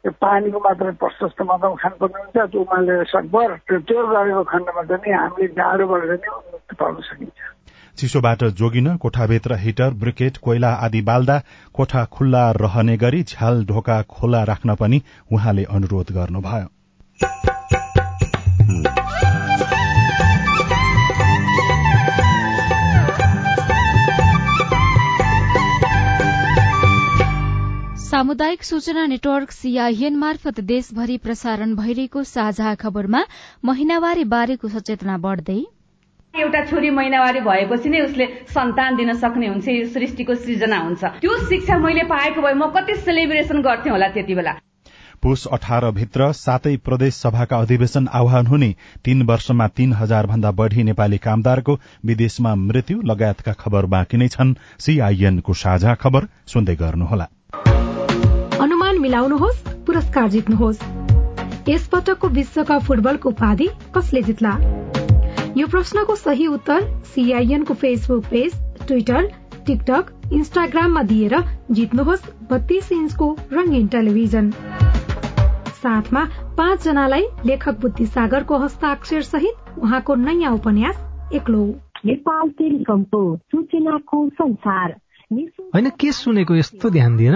त्यो 0.03 0.11
पानीको 0.19 0.59
मात्रा 0.59 0.91
प्रशस्त 0.99 1.41
मात्रामा 1.43 1.75
खानुपर्ने 1.75 2.19
हुन्छ 2.19 2.51
त्यो 2.51 2.61
उमालेर 2.61 3.03
सकभर 3.07 3.55
त्यो 3.69 3.99
गरेको 4.07 4.43
खण्डमा 4.45 4.83
चाहिँ 4.85 5.13
हामीले 5.15 5.47
जाडोबाट 5.53 6.03
चाहिँ 6.05 6.35
मुक्ति 6.49 6.75
पाउन 6.75 6.99
सकिन्छ 7.01 7.51
चिसोबाट 7.97 8.43
जोगिन 8.53 8.95
कोठाभित्र 8.97 9.55
हिटर 9.59 9.93
ब्रिकेट 9.97 10.37
कोइला 10.41 10.73
आदि 10.81 11.01
बाल्दा 11.03 11.39
कोठा 11.73 12.03
खुल्ला 12.11 12.43
रहने 12.57 12.97
गरी 12.97 13.23
झ्याल 13.23 13.65
ढोका 13.65 14.01
खोला 14.09 14.43
राख्न 14.43 14.75
पनि 14.75 15.01
उहाँले 15.31 15.63
अनुरोध 15.71 16.11
गर्नुभयो 16.11 17.52
सामुदायिक 28.33 28.63
सूचना 28.63 29.05
नेटवर्क 29.05 29.51
सीआईएन 29.51 30.15
मार्फत 30.17 30.59
देशभरि 30.61 31.17
प्रसारण 31.23 31.73
भइरहेको 31.75 32.21
साझा 32.25 32.73
खबरमा 32.75 33.19
महिनावारी 33.65 34.23
बारेको 34.25 34.69
सचेतना 34.69 35.17
बढ्दै 35.25 35.57
एउटा 36.33 36.63
छोरी 36.65 36.89
महिनावारी 36.89 37.39
भएपछि 37.47 37.89
नै 37.89 37.99
उसले 38.05 38.25
सन्तान 38.49 38.95
दिन 38.95 39.13
सक्ने 39.15 39.47
हुन्छ 39.47 39.67
यो 39.69 39.85
सृष्टिको 39.89 40.35
सृजना 40.37 40.79
हुन्छ। 40.79 41.03
त्यो 41.19 41.37
शिक्षा 41.43 41.77
मैले 41.77 42.03
पाएको 42.09 42.41
भए 42.41 42.53
म 42.53 42.69
कति 42.73 42.95
सेलिब्रेसन 43.03 43.61
गर्थेँ 43.61 43.91
होला 43.91 44.07
त्यति 44.17 44.35
बेला। 44.35 44.53
पुष 45.21 45.45
अठार 45.51 45.89
भित्र 45.91 46.31
सातै 46.33 46.75
प्रदेश 46.89 47.13
सभाका 47.17 47.57
अधिवेशन 47.59 48.07
आह्वान 48.13 48.47
हुने 48.47 48.73
तीन 49.05 49.21
वर्षमा 49.29 49.67
तीन 49.77 49.93
हजार 50.01 50.31
भन्दा 50.33 50.51
बढ़ी 50.57 50.83
नेपाली 50.89 51.21
कामदारको 51.27 51.79
विदेशमा 52.05 52.55
मृत्यु 52.65 52.97
लगायतका 53.13 53.53
खबर 53.61 53.85
बाँकी 53.93 54.17
नै 54.17 54.27
छन्। 54.29 54.57
सीआईएनको 54.79 55.53
साझा 55.63 55.95
खबर 56.01 56.29
सुन्दै 56.47 56.75
गर्नुहोला। 56.75 57.29
मिलाउनुहोस् 59.03 59.63
पुरस्कार 59.85 60.29
जित्नुहोस्। 60.29 60.81
यस 61.69 61.87
पटकको 61.87 62.27
विश्वकप 62.29 62.81
फुटबलको 62.87 63.29
उपाधि 63.29 63.67
कसले 63.95 64.21
जित्ला? 64.21 64.57
यो 65.57 65.67
प्रश्नको 65.67 66.15
सही 66.15 66.47
उत्तर 66.47 66.81
सीआईएनको 67.05 67.73
फेसबुक 67.73 68.25
पेज 68.25 68.53
ट्विटर 68.87 69.27
टिकटक 69.65 70.05
इन्स्टाग्राममा 70.33 71.03
दिएर 71.03 71.35
जित्नुहोस् 71.71 72.25
बत्तीस 72.49 72.91
इन्चको 72.91 73.27
रंगीन 73.53 73.87
टेलिभिजन। 73.87 74.49
साथमा 75.83 76.23
पाँच 76.57 76.83
जनालाई 76.83 77.25
लेखक 77.45 77.79
बुद्धि 77.81 78.05
सागरको 78.07 78.57
हस्ताक्षर 78.57 79.21
सहित 79.23 79.79
उहाँको 79.79 80.15
नयाँ 80.15 80.53
उपन्यास 80.53 81.33
एक्लो। 81.33 81.63
नेपाल 82.05 82.49
टेलिकमको 82.49 83.21
सूचनाको 83.51 84.27
संसार। 84.29 84.95
होइन 85.31 85.89
के 85.99 86.11
सुनेको 86.11 86.55
यस्तो 86.55 86.89
ध्यान 86.89 87.17
दिएर 87.17 87.35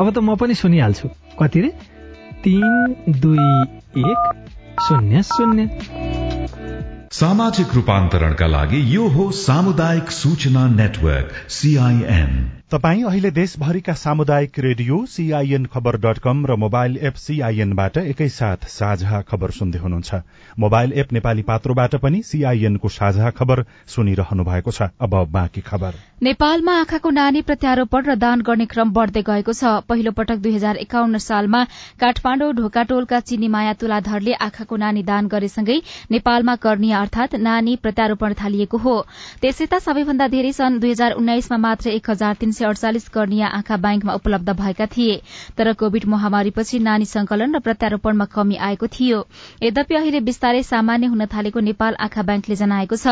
अब 0.00 0.10
त 0.10 0.18
म 0.18 0.34
पनि 0.34 0.54
सुनिहाल्छु। 0.54 1.08
कति 1.42 1.60
रे? 1.60 1.68
तीन 2.44 2.96
दुई 3.08 3.46
एक 4.02 4.22
शून्य 4.82 5.22
शून्य। 5.22 5.70
सामाजिक 7.12 7.74
रूपान्तरणका 7.74 8.46
लागि 8.46 8.96
यो 8.96 9.06
हो 9.08 9.30
सामुदायिक 9.30 10.10
सूचना 10.10 10.66
नेटवर्क 10.68 11.50
सीआईएन 11.50 12.32
तपाई 12.74 13.02
अहिले 13.08 13.30
देशभरिका 13.30 13.92
सामुदायिक 13.94 14.58
radio 14.58 14.96
CIN 15.06 15.66
khabar 15.72 15.96
dot 15.96 16.18
com 16.18 16.38
र 16.46 16.54
मोबाइल 16.58 16.96
एप 17.00 17.14
सीआईएनबाट 17.14 17.98
एकैसाथ 17.98 18.66
साझा 18.68 19.20
खबर 19.22 19.50
सुन्दै 19.50 19.78
हुनुहुन्छ। 19.78 20.14
मोबाइल 20.58 20.92
एप 20.92 21.12
नेपाली 21.12 21.42
पात्रोबाट 21.50 21.94
पनि 22.02 22.22
सीआईएनको 22.22 22.88
साझा 22.88 23.30
खबर 23.30 23.64
सुनिरहनु 23.94 24.44
भएको 24.44 24.70
छ। 24.70 24.88
अब 25.00 25.14
बाँकी 25.30 25.60
खबर। 25.60 25.92
नेपालमा 26.22 26.74
आँखाको 26.80 27.10
नानी 27.10 27.42
प्रत्यारोपण 27.42 28.02
र 28.06 28.14
दान 28.16 28.42
गर्ने 28.42 28.66
क्रम 28.66 28.90
बढ़दै 28.90 29.22
गएको 29.22 29.52
छ। 29.52 29.86
पहिलो 29.86 30.10
पटक 30.10 30.42
दुई 30.42 30.54
हजार 30.54 30.82
एकाउन्न 30.82 31.18
सालमा 31.20 31.62
काठमाण्डु 32.02 32.50
ढोकाटोलका 32.58 33.20
चिनी 33.22 33.48
माया 33.54 33.72
तुलाधरले 33.78 34.34
आँखाको 34.40 34.76
नानी 34.76 35.02
दान 35.04 35.30
गरेसँगै 35.30 35.78
नेपालमा 36.10 36.56
कर्णीय 36.58 36.98
अर्थात 37.04 37.38
नानी 37.38 37.76
प्रत्यारोपण 37.86 38.34
थालिएको 38.42 38.82
हो। 38.82 38.98
त्यसै 39.38 39.70
सबैभन्दा 39.78 40.28
धेरै 40.28 40.52
सन् 40.52 40.80
दुई 40.80 40.90
हजार 40.90 41.18
उन्नाइसमा 41.22 41.62
मात्र 41.68 41.90
एक 41.92 42.10
हजार 42.10 42.42
तीन 42.42 42.50
सय 42.50 42.62
अडचालिस 42.64 43.08
कर्णीय 43.08 43.42
आँखा 43.44 43.76
ब्याङ्कमा 43.76 44.12
उपलब्ध 44.14 44.50
भएका 44.52 44.86
थिए। 44.86 45.20
तर 45.56 45.72
कोविड 45.72 46.04
महामारीपछि 46.06 46.78
नानी 46.78 47.04
संकलन 47.04 47.54
र 47.54 47.58
प्रत्यारोपणमा 47.60 48.24
कमी 48.34 48.56
आएको 48.56 48.86
थियो। 48.86 49.18
यद्यपि 49.62 49.94
अहिले 49.94 50.20
विस्तारै 50.20 50.62
सामान्य 50.64 51.06
हुन 51.06 51.26
थालेको 51.26 51.60
नेपाल 51.60 51.94
आँखा 52.00 52.22
ब्याङ्कले 52.22 52.56
जनाएको 52.56 52.96
छ। 52.96 53.06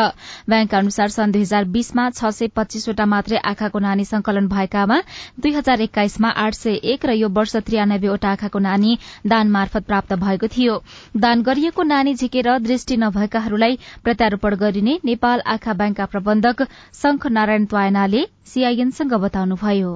ब्याङ्कका 0.49 0.79
अनुसार 0.79 1.09
सन् 1.09 1.33
दुई 1.33 1.43
हजार 1.43 1.65
बीसमा 1.73 2.09
छ 2.11 2.31
सय 2.33 2.49
पच्चीसवटा 2.57 3.07
मात्रै 3.07 3.39
आँखाको 3.45 3.79
नानी 3.79 4.05
संकलन 4.05 4.49
भएकामा 4.49 5.01
दुई 5.41 5.53
हजार 5.53 5.81
एक्काइसमा 5.83 6.29
आठ 6.45 6.55
सय 6.55 6.81
एक 6.93 7.07
र 7.07 7.13
यो 7.13 7.29
वर्ष 7.31 7.57
त्रियानब्बेवटा 7.57 8.31
आँखाको 8.31 8.59
नानी 8.59 8.99
दान 9.27 9.51
मार्फत 9.51 9.87
प्राप्त 9.87 10.13
भएको 10.23 10.49
थियो। 10.49 10.83
दान 11.17 11.43
गरिएको 11.43 11.83
नानी 11.83 12.15
झिकेर 12.15 12.49
दृष्टि 12.59 12.97
नभएकाहरूलाई 12.97 13.79
प्रत्यारोपण 14.05 14.55
गरिने 14.57 14.99
नेपाल 15.05 15.43
आँखा 15.47 15.73
ब्याङ्कका 15.75 16.07
प्रबन्धक 16.07 16.63
शंख 16.95 17.27
नारायण 17.33 17.65
त्वायनाले 17.67 18.25
सीआईएनसँग 18.47 19.15
बताउनुभयो। 19.21 19.93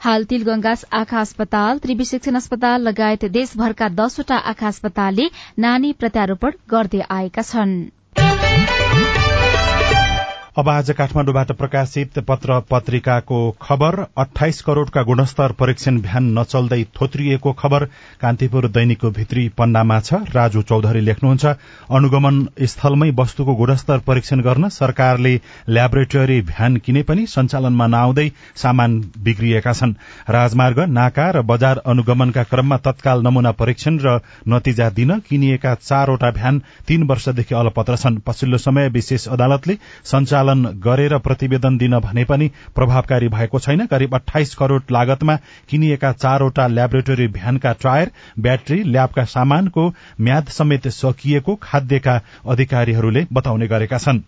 हाल 0.00 0.24
तिलगंगा 0.24 0.74
आँखा 0.92 1.20
अस्पताल 1.20 1.78
त्रिवी 1.78 2.04
शिक्षण 2.04 2.34
अस्पताल 2.34 2.82
लगायत 2.82 3.24
देशभरका 3.32 3.88
दसवटा 3.98 4.36
आँखा 4.50 4.68
अस्पतालले 4.68 5.28
नानी 5.58 5.92
प्रत्यारोपण 5.92 6.52
गर्दै 6.70 7.00
आएका 7.10 7.42
छनृ। 7.42 7.95
अब 10.58 10.68
आज 10.68 10.90
काठमाडौँबाट 10.98 11.50
प्रकाशित 11.52 12.18
पत्र 12.28 12.58
पत्रिकाको 12.70 13.38
खबर 13.62 13.94
अठाइस 14.18 14.60
करोड़का 14.66 15.02
गुणस्तर 15.02 15.52
परीक्षण 15.52 15.98
भ्यान 16.00 16.30
नचल्दै 16.38 16.82
थोत्रिएको 16.96 17.52
खबर 17.52 17.84
कान्तिपुर 18.20 18.68
दैनिकको 18.76 19.10
भित्री 19.18 19.48
पन्नामा 19.58 19.98
छ 20.00 20.20
राजु 20.34 20.62
चौधरी 20.70 21.00
लेख्नुहुन्छ 21.00 21.44
अनुगमन 21.98 22.38
स्थलमै 22.72 23.10
वस्तुको 23.18 23.54
गुणस्तर 23.54 23.98
परीक्षण 24.06 24.40
गर्न 24.46 24.68
सरकारले 24.78 25.34
ल्याबोरेटरी 25.68 26.40
भ्यान 26.52 26.76
किने 26.86 27.02
पनि 27.10 27.26
सञ्चालनमा 27.26 27.86
नआउँदै 27.86 28.28
सामान 28.62 28.96
बिग्रिएका 29.28 29.72
छन्। 29.72 29.94
राजमार्ग 30.30 30.80
नाका 30.90 31.28
र 31.30 31.42
बजार 31.52 31.82
अनुगमनका 31.86 32.42
क्रममा 32.54 32.76
तत्काल 32.88 33.22
नमूना 33.26 33.52
परीक्षण 33.60 34.00
र 34.06 34.16
नतिजा 34.48 34.88
दिन 34.96 35.18
किनिएका 35.28 35.74
चारवटा 35.84 36.30
भ्यान 36.40 36.62
तीन 36.88 37.06
वर्षदेखि 37.12 37.54
अलपत्र 37.54 37.96
छन्। 37.98 38.18
पछिल्लो 38.26 38.64
समय 38.66 38.88
विशेष 38.96 39.28
अदालतले 39.28 39.78
सञ्चालन 40.06 40.44
गरेर 40.54 41.18
प्रतिवेदन 41.18 41.78
दिन 41.78 41.98
भने 41.98 42.24
पनि 42.24 42.50
प्रभावकारी 42.74 43.28
भएको 43.28 43.58
छैन। 43.58 43.86
करिब 43.86 44.14
अठाइस 44.14 44.54
करोड़ 44.54 44.82
लागतमा 44.92 45.36
किनिएका 45.68 46.12
चारवटा 46.12 46.66
ल्याबोरेटरी 46.66 47.28
भ्यानका 47.28 47.72
टायर 47.72 48.10
ब्याट्री 48.38 48.82
ल्याबका 48.82 49.24
सामानको 49.24 49.94
म्याद 50.20 50.48
समेत 50.48 50.88
सकिएको 50.88 51.54
खाद्यका 51.62 52.20
अधिकारीहरूले 52.48 53.26
बताउने 53.32 53.66
गरेका 53.66 53.98
छन्। 53.98 54.20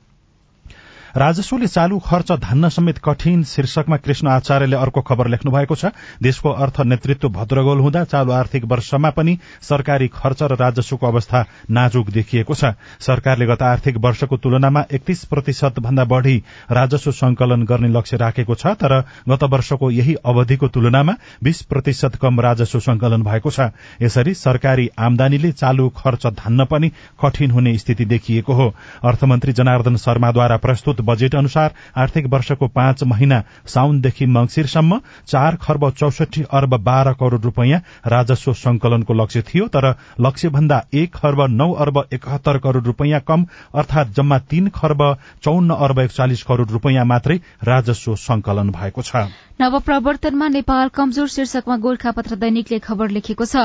राजस्वले 1.19 1.67
चालू 1.67 1.99
खर्च 1.99 2.31
धान्न 2.33 2.69
समेत 2.69 2.99
कठिन 3.05 3.43
शीर्षकमा 3.45 3.97
कृष्ण 3.97 4.29
आचार्यले 4.29 4.77
अर्को 4.77 5.01
खबर 5.03 5.29
लेख्नु 5.29 5.51
भएको 5.53 5.75
छ। 5.75 5.91
देशको 6.23 6.51
अर्थ 6.57 6.81
नेतृत्व 6.83 7.29
भद्रगोल 7.29 7.81
हुँदा 7.81 8.03
चालू 8.05 8.33
आर्थिक 8.33 8.65
वर्षमा 8.65 9.11
पनि 9.11 9.37
सरकारी 9.63 10.09
खर्च 10.09 10.43
र 10.43 10.57
राजस्वको 10.57 11.07
अवस्था 11.07 11.45
नाजुक 11.71 12.11
देखिएको 12.11 12.55
छ। 12.55 12.71
सरकारले 13.01 13.47
गत 13.47 13.63
आर्थिक 13.65 13.97
वर्षको 13.99 14.37
तुलनामा 14.37 14.85
एकतीस 14.93 15.25
प्रतिशत 15.25 15.81
भन्दा 15.81 16.05
बढ़ी 16.05 16.37
राजस्व 16.71 17.11
संकलन 17.13 17.63
गर्ने 17.67 17.89
लक्ष्य 17.89 18.17
राखेको 18.17 18.55
छ 18.55 18.79
तर 18.79 18.95
गत 19.29 19.43
वर्षको 19.51 19.91
यही 19.91 20.15
अवधिको 20.25 20.69
तुलनामा 20.69 21.15
बीस 21.43 21.63
प्रतिशत 21.67 22.21
कम 22.23 22.41
राजस्व 22.41 22.81
संकलन 22.81 23.23
भएको 23.23 23.51
छ। 23.51 23.69
यसरी 24.03 24.35
सरकारी 24.37 24.89
आमदानीले 25.01 25.53
चालू 25.55 25.89
खर्च 25.97 26.27
धान्न 26.39 26.65
पनि 26.67 26.93
कठिन 27.19 27.51
हुने 27.51 27.77
स्थिति 27.79 28.05
देखिएको 28.07 28.53
हो। 28.53 28.73
अर्थमन्त्री 29.05 29.53
जनार्दन 29.55 29.97
शर्माद्वारा 29.99 30.57
प्रस्तुत 30.59 31.07
बजेट 31.09 31.35
अनुसार 31.35 31.75
आर्थिक 31.97 32.27
वर्षको 32.29 32.69
पाँच 32.71 33.05
महिना 33.07 33.43
साउनदेखि 33.69 34.27
मंगिरसम्म 34.29 35.01
चार 35.27 35.57
खर्ब 35.63 35.91
चौसठी 35.93 36.43
अर्ब 36.53 36.75
बाह्र 36.83 37.13
करोड़ 37.15 37.41
रूपियाँ 37.41 37.81
राजस्व 38.07 38.53
संकलनको 38.57 39.15
लक्ष्य 39.15 39.43
थियो 39.45 39.67
तर 39.69 39.95
लक्ष्य 40.21 40.49
भन्दा 40.51 40.83
एक 40.95 41.15
खर्ब 41.17 41.43
नौ 41.53 41.71
अर्ब 41.85 42.03
एकहत्तर 42.13 42.59
करोड़ 42.59 42.85
रूपियाँ 42.85 43.21
कम 43.29 43.47
अर्थात 43.75 44.15
जम्मा 44.17 44.39
तीन 44.51 44.69
खर्ब 44.75 45.03
चौन्न 45.43 45.75
अर्ब 45.79 45.99
एकचालिस 46.01 46.43
करोड़ 46.43 46.69
रूपियाँ 46.69 47.05
मात्रै 47.07 47.37
राजस्व 47.65 48.15
संकलन 48.19 48.71
भएको 48.71 49.03
छ। 49.03 49.27
नवप्रवर्तनमा 49.61 50.49
नेपाल 50.49 50.89
कमजोर 50.95 51.29
शीर्षकमा 51.29 51.77
गोर्खापत्र 51.79 52.37
दैनिकले 52.39 52.79
खबर 52.79 53.11
लेखेको 53.11 53.45
छ। 53.45 53.65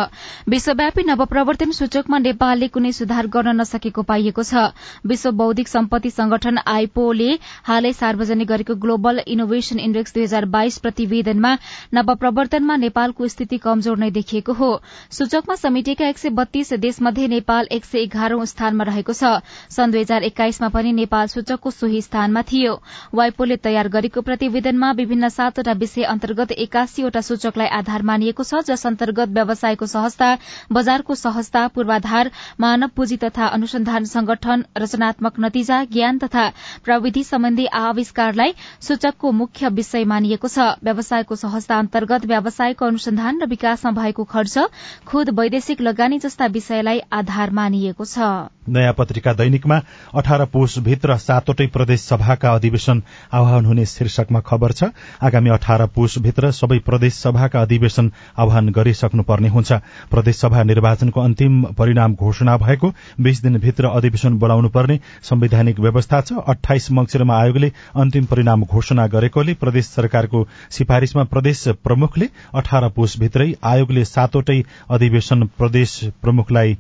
विश्वव्यापी 0.50 1.04
नवप्रवर्तन 1.04 1.72
सूचकमा 1.72 2.18
नेपालले 2.20 2.68
कुनै 2.68 2.92
सुधार 2.94 3.28
गर्न 3.28 3.56
नसकेको 3.62 4.02
पाइएको 4.04 4.44
छ। 4.44 4.74
विश्व 5.06 5.32
बौद्धिक 5.34 5.68
सम्पत्ति 5.68 6.10
संगठन 6.12 6.58
आइपोले 6.68 7.23
हालै 7.64 7.94
सार्वजनिक 7.94 8.48
गरेको 8.48 8.76
ग्लोबल 8.84 9.22
इनोभेशन 9.28 9.80
इण्डेक्स 9.80 10.14
दुई 10.14 10.24
हजार 10.24 10.46
बाइस 10.56 10.78
प्रतिवेदनमा 10.80 11.52
नवप्रवर्तनमा 11.94 12.76
नेपालको 12.78 13.28
स्थिति 13.28 13.58
कमजोर 13.58 13.98
नै 13.98 14.10
देखिएको 14.12 14.54
हो। 14.54 14.72
सूचकमा 15.12 15.56
समेटिएका 15.56 16.08
एक 16.08 16.18
सय 16.18 16.30
बत्तीस 16.40 16.74
देशमध्ये 16.80 17.28
नेपाल 17.28 17.68
एक 17.72 17.86
सय 17.86 18.00
एघारौं 18.00 18.46
स्थानमा 18.46 18.84
रहेको 18.84 19.14
छ। 19.14 19.34
सन् 19.70 19.92
दुई 19.92 20.02
हजार 20.02 20.24
एक्काइसमा 20.24 20.70
पनि 20.70 20.92
नेपाल 20.94 21.28
सूचकको 21.28 21.72
सोही 21.72 22.02
स्थानमा 22.02 22.42
थियो। 22.44 22.74
वाइपोले 23.14 23.58
तयार 23.64 23.88
गरेको 23.90 24.22
प्रतिवेदनमा 24.22 24.92
विभिन्न 24.94 25.30
सातवटा 25.30 25.72
विषय 25.80 26.04
अन्तर्गत 26.14 26.52
एकासीवटा 26.64 27.22
सूचकलाई 27.22 27.68
आधार 27.74 28.02
मानिएको 28.04 28.44
छ 28.44 28.62
जस 28.66 28.86
अन्तर्गत 28.88 29.30
व्यवसायको 29.34 29.86
सहजता 29.86 30.30
बजारको 30.72 31.16
सहजता 31.16 31.68
पूर्वाधार 31.76 32.32
मानव 32.60 32.90
पुँजी 32.96 33.18
तथा 33.18 33.46
अनुसन्धान 33.50 34.04
संगठन 34.06 34.64
रचनात्मक 34.78 35.40
नतिजा 35.40 35.84
ज्ञान 35.94 36.18
तथा 36.18 36.46
प्रविधि 36.84 37.13
सम्बन्धी 37.22 37.66
आविष्कारलाई 37.68 38.54
सूचकको 38.82 39.32
मुख्य 39.32 39.70
विषय 39.70 40.04
मानिएको 40.04 40.48
छ। 40.48 40.74
व्यवसायको 40.82 41.36
सहजता 41.36 41.78
अन्तर्गत 41.78 42.26
व्यवसायको 42.26 42.86
अनुसन्धान 42.86 43.42
र 43.42 43.46
विकासमा 43.46 43.92
भएको 43.92 44.24
खर्च 44.24 44.58
खुद 45.06 45.30
वैदेशिक 45.30 45.82
लगानी 45.82 46.20
जस्ता 46.20 46.46
विषयलाई 46.50 47.00
आधार 47.14 47.52
मानिएको 47.52 48.06
छ। 48.06 48.50
नयाँ 48.64 48.94
पत्रिका 48.98 49.34
दैनिकमा 49.34 49.78
अठार 50.16 50.46
पुषभित्र 50.46 51.18
सातवटै 51.18 51.68
प्रदेश 51.68 52.02
सभाका 52.02 52.54
अधिवेशन 52.56 53.02
आह्वान 53.34 53.66
हुने 53.66 53.86
शीर्षकमा 53.86 54.40
खबर 54.40 54.72
छ 54.72 54.84
आगामी 55.22 55.50
अठार 55.50 55.86
पुषभित्र 55.86 56.52
सबै 56.54 56.80
प्रदेश 56.80 57.14
सभाका 57.14 57.62
अधिवेशन 57.62 58.12
आह्वान 58.40 58.70
गरिसक्नुपर्ने 58.70 59.50
हुन्छ। 59.50 59.72
प्रदेश 60.12 60.38
सभा 60.38 60.64
निर्वाचनको 60.64 61.22
अन्तिम 61.22 61.62
परिणाम 61.76 62.16
घोषणा 62.16 62.58
भएको 62.58 62.94
बीस 63.20 63.42
दिनभित्र 63.44 63.88
अधिवेशन 63.90 64.38
बोलाउनु 64.40 64.70
पर्ने 64.70 65.00
संवैधानिक 65.24 65.80
व्यवस्था 65.80 66.22
छ 66.22 66.40
अठाइस 66.48 66.92
मंगिरमा 67.04 67.38
आयोगले 67.38 67.70
अन्तिम 68.02 68.26
परिणाम 68.26 68.62
घोषणा 68.72 69.06
गरेकोले 69.16 69.54
प्रदेश 69.64 69.86
सरकारको 69.90 70.44
सिफारिशमा 70.78 71.24
प्रदेश 71.34 71.64
प्रमुखले 71.84 72.28
अठार 72.62 72.88
पुषभित्रै 72.96 73.52
आयोगले 73.74 74.06
सातवटै 74.14 74.60
अधिवेशन 74.98 75.46
प्रदेश 75.60 76.00
प्रमुखलाई 76.24 76.76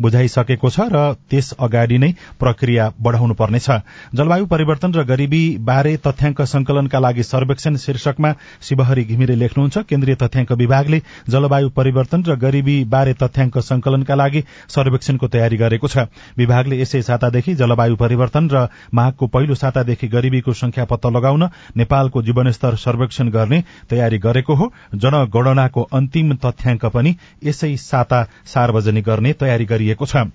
बुझाइसकेको 0.00 0.70
छ 0.70 0.88
र 0.90 1.14
त्यस 1.30 1.52
अगाडि 1.60 1.98
नै 1.98 2.10
प्रक्रिया 2.40 2.92
बढ़ाउनु 3.00 3.34
पर्नेछ 3.34 3.68
जलवायु 4.14 4.46
परिवर्तन 4.46 4.92
र 4.92 5.04
गरीबी 5.04 5.42
बारे 5.60 5.96
तथ्याङ्क 6.06 6.42
संकलनका 6.44 6.98
लागि 6.98 7.22
सर्वेक्षण 7.22 7.76
शीर्षकमा 7.76 8.32
शिवहरी 8.62 9.04
घिमिरे 9.04 9.34
लेख्नुहुन्छ। 9.36 9.78
केन्द्रीय 9.90 10.14
तथ्याङ्क 10.14 10.52
विभागले 10.52 11.00
जलवायु 11.28 11.68
परिवर्तन 11.70 12.22
र 12.26 12.36
गरीबी 12.36 12.76
बारे 12.84 13.14
तथ्याङ्क 13.22 13.58
संकलनका 13.60 14.14
लागि 14.14 14.42
सर्वेक्षणको 14.68 15.28
तयारी 15.28 15.56
गरेको 15.56 15.88
छ। 15.88 16.06
विभागले 16.36 16.80
यसै 16.80 17.02
सातादेखि 17.02 17.54
जलवायु 17.54 17.96
परिवर्तन 17.96 18.48
र 18.50 18.66
माघको 18.94 19.26
पहिलो 19.26 19.54
सातादेखि 19.54 20.08
गरीबीको 20.08 20.52
संख्या 20.54 20.84
पत्ता 20.84 21.08
लगाउन 21.10 21.48
नेपालको 21.76 22.22
जीवनस्तर 22.22 22.76
सर्वेक्षण 22.76 23.28
गर्ने 23.30 23.62
तयारी 23.90 24.18
गरेको 24.18 24.54
हो। 24.54 24.72
जनगणनाको 24.94 25.82
अन्तिम 25.92 26.34
तथ्याङ्क 26.44 26.84
पनि 26.86 27.16
यसै 27.44 27.76
साता 27.78 28.22
सार्वजनिक 28.44 29.04
गर्ने 29.04 29.32
तयारी 29.32 29.64
गरी 29.64 29.93
गरिएको 29.94 30.06
छ। 30.06 30.30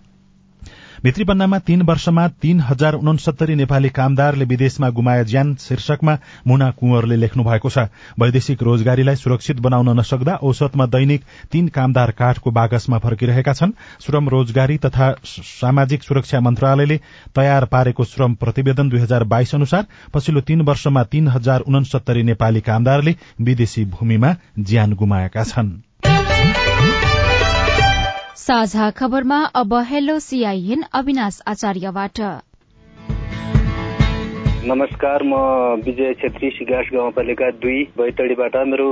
भित्रीपन्नामा 1.00 1.58
तीन 1.60 1.82
वर्षमा 1.82 2.28
तीन 2.44 2.60
हजार 2.60 2.94
उनसत्तरी 2.94 3.56
नेपाली 3.56 3.90
कामदारले 3.90 4.46
विदेशमा 4.46 4.90
गुमाए 4.92 5.24
ज्यान 5.24 5.56
शीर्षकमा 5.56 6.18
मुना 6.48 6.70
कुंवरले 6.72 7.16
लेख्नु 7.16 7.44
भएको 7.44 7.70
छ। 7.72 7.88
वैदेशिक 8.20 8.64
रोजगारीलाई 8.64 9.16
सुरक्षित 9.16 9.60
बनाउन 9.64 9.90
नसक्दा 9.96 10.36
औसतमा 10.44 10.86
दैनिक 10.92 11.24
तीन 11.52 11.68
कामदार 11.72 12.12
काठको 12.12 12.52
बाकसमा 12.52 12.98
फर्किरहेका 13.00 13.54
छन्। 13.54 13.72
श्रम 14.04 14.30
रोजगारी 14.30 14.78
तथा 14.78 15.12
सामाजिक 15.24 16.04
सुरक्षा 16.04 16.40
मन्त्रालयले 16.40 17.00
तयार 17.32 17.66
पारेको 17.66 18.04
श्रम 18.04 18.36
प्रतिवेदन 18.36 18.90
दुई 18.90 19.00
हजार 19.00 19.24
बाइस 19.24 19.56
अनुसार 19.56 19.86
पछिल्लो 20.14 20.42
तीन 20.44 20.62
वर्षमा 20.68 21.04
तीन 21.06 21.28
हजार 21.30 21.60
उनसत्तरी 21.62 22.24
नेपाली 22.24 22.62
कामदारले 22.62 23.16
विदेशी 23.40 23.86
भूमिमा 23.88 24.36
ज्यान 24.60 24.94
गुमाएका 24.94 25.44
छनृ। 25.46 25.89
साझा 28.40 28.90
खबरमा 28.98 29.38
अब 29.62 29.74
हेलो 29.88 30.20
सीआईएन 30.20 30.84
अविनाश 30.94 31.40
आचार्यबाट। 31.48 32.20
नमस्कार 34.64 35.24
म 35.24 35.34
विजय 35.84 36.14
छेत्री 36.14 36.50
सिगास 36.50 36.88
गाउँपालिका 36.94 37.50
दुई 37.60 37.84
बैतडीबाट 37.98 38.56
मेरो 38.68 38.88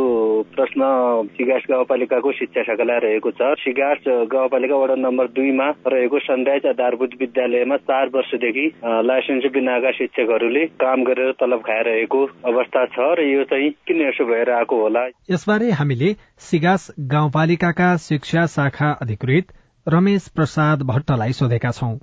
प्रश्न 0.56 0.84
सिगास 1.32 1.63
गाउँपालिकाको 1.71 2.32
शिक्षा 2.32 2.63
शाखालाई 2.63 2.99
रहेको 3.03 3.32
छ। 3.32 3.49
सिगास 3.60 4.08
गाउँपालिका 4.32 4.75
वडा 4.75 4.95
नम्बर 4.95 5.27
दुईमा 5.36 5.67
रहेको 5.88 6.19
सनराइज 6.19 6.65
आधारभूत 6.65 7.19
विद्यालयमा 7.19 7.77
चार 7.84 8.08
वर्षदेखि 8.15 8.65
लाइसेन्स 9.12 9.51
बिनाका 9.53 9.91
शिक्षकहरूले 9.91 10.65
काम 10.80 11.03
गरेर 11.03 11.32
तलब 11.41 11.60
खाइरहेको 11.60 12.25
अवस्था 12.47 12.86
छ 12.95 13.13
र 13.19 13.27
यो 13.27 13.43
चाहिँ 13.43 13.69
किन 13.88 14.08
यसो 14.08 14.25
भएर 14.25 14.51
आएको 14.56 14.82
होला? 14.82 15.08
यसबारे 15.32 15.71
हामीले 15.71 16.15
सिगास 16.49 16.91
गाउँपालिकाका 17.12 17.95
शिक्षा 18.10 18.45
शाखा 18.58 18.97
अधिकृत 19.01 19.56
रमेश 19.88 20.27
प्रसाद 20.36 20.91
भट्टलाई 20.93 21.32
सोधेका 21.36 21.71
छौं। 21.71 21.97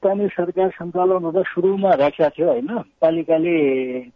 स्थानीय 0.00 0.28
सरकार 0.32 0.68
सञ्चालन 0.72 1.24
हुँदा 1.24 1.42
सुरुमा 1.44 1.90
राखेका 2.00 2.28
थियो 2.32 2.46
होइन। 2.48 2.68
पालिकाले 3.04 3.56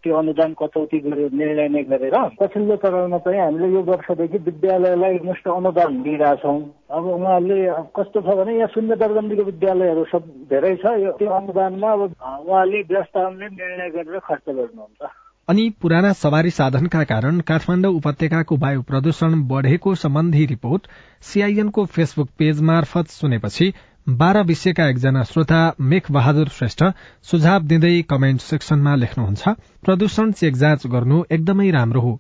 त्यो 0.00 0.16
अनुदान 0.16 0.52
कटौती 0.56 0.98
गरेर 1.04 1.32
निर्णय 1.36 1.68
नै 1.68 1.82
गरेर 1.92 2.16
पछिल्लो 2.40 2.76
चरणमा 2.80 3.18
चाहिँ 3.20 3.40
हामीले 3.40 3.68
यो 3.68 3.82
वर्षदेखि 3.84 4.38
विद्यालयलाई 4.48 5.18
मुष्ट 5.24 5.48
अनुदान 5.48 6.02
दिइरहेछौँ। 6.02 6.56
अब 6.88 7.04
उहाँहरूले 7.04 7.58
कस्तो 7.96 8.20
छ 8.24 8.36
भने 8.40 8.56
यहाँ 8.56 8.72
शून्य 8.74 8.96
दरबन्दीको 8.96 9.44
विद्यालयहरू 9.44 10.04
सब 10.08 10.24
धेरै 10.48 10.74
छ। 10.80 10.96
यो 11.04 11.12
त्यो 11.20 11.30
अनुदानमा 11.30 11.92
अब 11.92 12.00
उहाँले 12.00 12.80
व्यवस्थापनले 12.80 13.46
निर्णय 13.52 13.88
गरेर 13.92 14.18
खर्च 14.24 14.46
गर्नुहुन्छ। 14.48 15.12
अनि 15.48 15.64
पुराना 15.82 16.12
सवारी 16.16 16.50
साधनका 16.50 17.02
कारण 17.04 17.40
काठमाडौँ 17.44 17.92
उपत्यकाको 17.92 18.56
वायु 18.56 18.82
प्रदूषण 18.82 19.32
बढ़ेको 19.48 19.94
सम्बन्धी 19.94 20.44
रिपोर्ट 20.46 20.86
सीआईएनको 21.20 21.84
फेसबुक 21.84 22.28
पेज 22.38 22.62
मार्फत 22.62 23.06
सुनेपछि 23.12 23.66
बाह्र 24.06 24.42
विषयका 24.42 24.86
एकजना 24.88 25.22
श्रोता 25.24 25.58
मेघ 25.80 26.02
बहादुर 26.12 26.48
श्रेष्ठ 26.48 26.82
सुझाव 27.22 27.62
दिँदै 27.62 28.02
कमेन्ट 28.02 28.40
सेक्सनमा 28.40 28.94
लेख्नुहुन्छ 28.96 29.48
प्रदूषण 29.84 30.32
चेक 30.32 30.56
जाँच 30.56 30.86
गर्नु 30.86 31.22
एकदमै 31.30 31.70
राम्रो 31.70 32.00
हो 32.00 32.12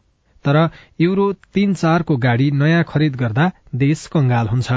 तर 0.44 0.58
युरो 1.00 1.32
तीन 1.54 1.74
चारको 1.74 2.16
गाड़ी 2.16 2.50
नयाँ 2.52 2.84
खरिद 2.88 3.16
गर्दा 3.16 3.50
देश 3.74 4.06
कंगाल 4.06 4.48
हुन्छ। 4.48 4.72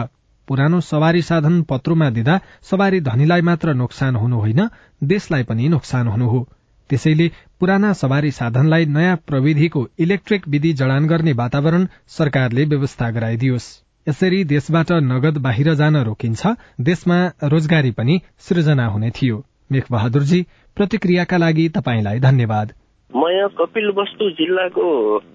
पुरानो 0.48 0.82
सवारी 0.82 1.22
साधन 1.22 1.62
पत्रुमा 1.64 2.10
दिँदा 2.10 2.40
सवारी 2.72 3.02
धनीलाई 3.02 3.42
मात्र 3.42 3.74
नोक्सान 3.74 4.16
हुनु 4.16 4.40
होइन 4.40 4.68
देशलाई 5.04 5.44
पनि 5.44 5.68
नोक्सान 5.70 6.08
हुनु 6.08 6.28
हो। 6.28 6.48
त्यसैले 6.90 7.32
पुराना 7.60 7.94
सवारी 7.94 8.32
साधनलाई 8.34 8.86
नयाँ 8.86 9.18
प्रविधिको 9.28 9.88
इलेक्ट्रिक 10.00 10.48
विधि 10.48 10.74
जडान 10.74 11.08
गर्ने 11.08 11.34
वातावरण 11.34 11.88
सरकारले 12.08 12.66
व्यवस्था 12.66 13.12
गराइदियोस्। 13.12 13.76
यसरी 14.10 14.44
देशबाट 14.44 14.92
नगद 14.92 15.38
बाहिर 15.38 15.74
जान 15.74 15.98
रोकिन्छ 16.04 16.56
देशमा 16.82 17.20
रोजगारी 17.44 17.92
पनि 17.92 18.22
सृजना 18.40 18.88
हुने 18.88 19.10
थियो। 19.12 19.46
मेघ 19.72 19.84
बहादुरजी 19.92 20.46
प्रतिक्रियाका 20.78 21.38
लागि 21.38 21.70
तपाईँलाई 21.70 22.20
धन्यवाद। 22.20 22.74
म 23.16 23.28
यहाँ 23.32 23.50
कपिल 23.58 23.88
वस्तु 23.98 24.30
जिल्लाको 24.36 24.84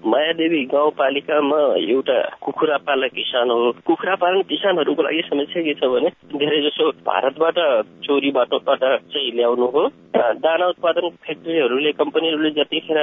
मायादेवी 0.05 0.63
गाउँपालिकामा 0.73 1.57
एउटा 1.81 2.17
कुखुरा 2.45 2.77
पालक 2.85 3.11
किसान 3.11 3.49
हो। 3.49 3.71
कुखुरा 3.81 4.15
पालन 4.21 4.41
किसानहरूको 4.45 5.01
लागि 5.01 5.21
समस्या 5.25 5.61
के 5.65 5.73
छ 5.81 5.89
भने 5.89 6.09
धेरै 6.37 6.59
जसो 6.69 6.89
भारतबाट 7.01 7.57
चोरी 8.05 8.31
बाटोबाट 8.31 8.83
चाहिँ 9.09 9.31
ल्याउनु 9.33 9.65
हो। 9.73 9.87
दाना 10.13 10.65
उत्पादन 10.69 11.09
फ्याक्ट्रीहरूले 11.25 11.91
कम्पनीहरूले 11.97 12.49
जतिखेर 12.61 12.99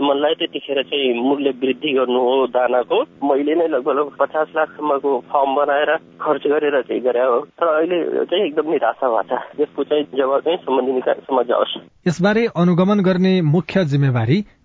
मनलाई 0.00 0.34
त्यतिखेर 0.40 0.82
चाहिँ 0.82 1.12
मूल्य 1.20 1.50
वृद्धि 1.60 1.92
गर्नु 1.92 2.20
हो 2.20 2.46
दानाको। 2.56 3.02
मैले 3.28 3.54
नै 3.54 3.68
लगभग 3.68 4.16
पचास 4.16 4.48
लाखसम्मको 4.56 5.12
फर्म 5.28 5.54
बनाएर 5.56 5.94
खर्च 6.24 6.46
गरेर 6.46 6.80
चाहिँ 6.88 7.02
गरे 7.04 7.20
हो। 7.20 7.38
तर 7.60 7.68
अहिले 7.68 8.24
चाहिँ 8.24 8.44
एकदम 8.46 8.70
निराशा 8.72 9.06
भएको 9.12 9.22
छ 9.28 9.60
यसको 9.60 9.84
चाहिँ 9.84 10.04
जवाब 10.16 10.40
चाहिँ 10.40 10.58
सम्बन्धित 10.64 10.94
निकायसम्म 10.94 11.42
जाओस्। 11.52 11.76
यसबारे 12.08 12.46
अनुगमन 12.56 13.00
गर्ने 13.04 13.40
मुख्य 13.52 13.84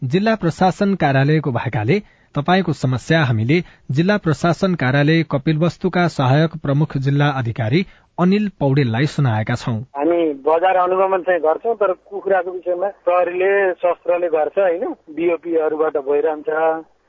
जिल्ला 0.03 0.35
प्रशासन 0.35 0.95
कार्यालयको 0.95 1.51
भएकाले 1.51 1.99
तपाईँको 2.35 2.73
समस्या 2.73 3.23
हामीले 3.23 3.63
जिल्ला 3.91 4.17
प्रशासन 4.17 4.75
कार्यालय 4.75 5.23
कपिलवस्तुका 5.23 6.07
सहायक 6.07 6.51
प्रमुख 6.63 6.97
जिल्ला 6.97 7.27
अधिकारी 7.27 7.85
अनिल 8.19 8.49
पौडेललाई 8.59 9.05
सुनाएका 9.05 9.55
छौं। 9.55 9.81
हामी 9.97 10.33
बजार 10.33 10.75
अनुगमन 10.75 11.21
चाहिँ 11.21 11.41
गर्छौँ 11.41 11.75
तर 11.75 11.91
कुखुराको 11.91 12.51
विषयमा 12.51 12.87
प्रहरीले 12.87 13.73
शस्त्रले 13.73 14.27
गर्छ 14.27 14.59
होइन? 14.59 14.93
बिओपीहरूबाट 15.09 15.97
भइरहन्छ 15.97 16.49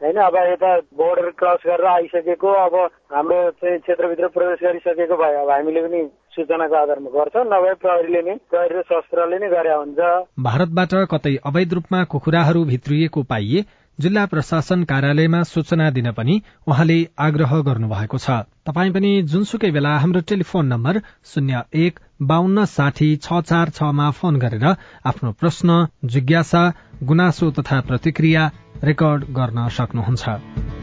होइन 0.02 0.16
अब 0.20 0.36
यता 0.36 0.70
बोर्डर 0.98 1.28
क्रस 1.38 1.60
गरेर 1.66 1.86
आइसकेको 1.88 2.52
अब 2.60 2.74
हाम्रो 3.14 3.38
चाहिँ 3.52 3.78
क्षेत्रभित्र 3.80 4.28
प्रवेश 4.36 4.58
गरिसकेको 4.62 5.16
भए 5.16 5.34
अब 5.40 5.50
हामीले 5.50 5.82
पनि 5.82 6.00
सूचनाको 6.34 6.76
आधारमा 6.76 7.10
गर्छौँ 7.12 7.44
नभए 7.46 7.74
प्रहरीले 7.82 8.22
नै 8.22 8.34
प्रहरी 8.50 8.74
र 8.74 8.82
शस्त्रले 8.88 9.38
नै 9.38 9.48
गरे 9.52 9.74
हुन्छ। 9.74 10.00
भारतबाट 10.42 10.94
कतै 11.12 11.34
अवैध 11.44 11.72
रूपमा 11.72 12.02
कुखुराहरू 12.12 12.64
भित्रिएको 12.64 13.22
पाइए 13.30 13.64
जिल्ला 13.98 14.24
प्रशासन 14.26 14.82
कार्यालयमा 14.90 15.42
सूचना 15.46 15.90
दिन 15.92 16.10
पनि 16.12 16.34
उहाँले 16.66 16.98
आग्रह 17.20 17.52
गर्नुभएको 17.62 18.18
छ। 18.18 18.38
तपाई 18.66 18.90
पनि 18.90 19.10
जुनसुकै 19.30 19.70
बेला 19.70 19.92
हाम्रो 19.98 20.20
टेलिफोन 20.30 20.66
नम्बर 20.66 21.00
शून्य 21.30 21.62
एक 21.84 22.00
बान्न 22.26 22.64
साठी 22.72 23.10
छ 23.18 23.40
चार 23.44 23.74
छमा 23.78 24.10
फोन 24.18 24.42
गरेर 24.42 24.66
आफ्नो 25.06 25.32
प्रश्न 25.38 25.78
जिज्ञासा 26.08 26.64
गुनासो 27.04 27.50
तथा 27.52 27.80
प्रतिक्रिया 27.88 28.50
रेकर्ड 28.84 29.24
गर्न 29.30 29.68
सक्नुहुन्छ। 29.68 30.81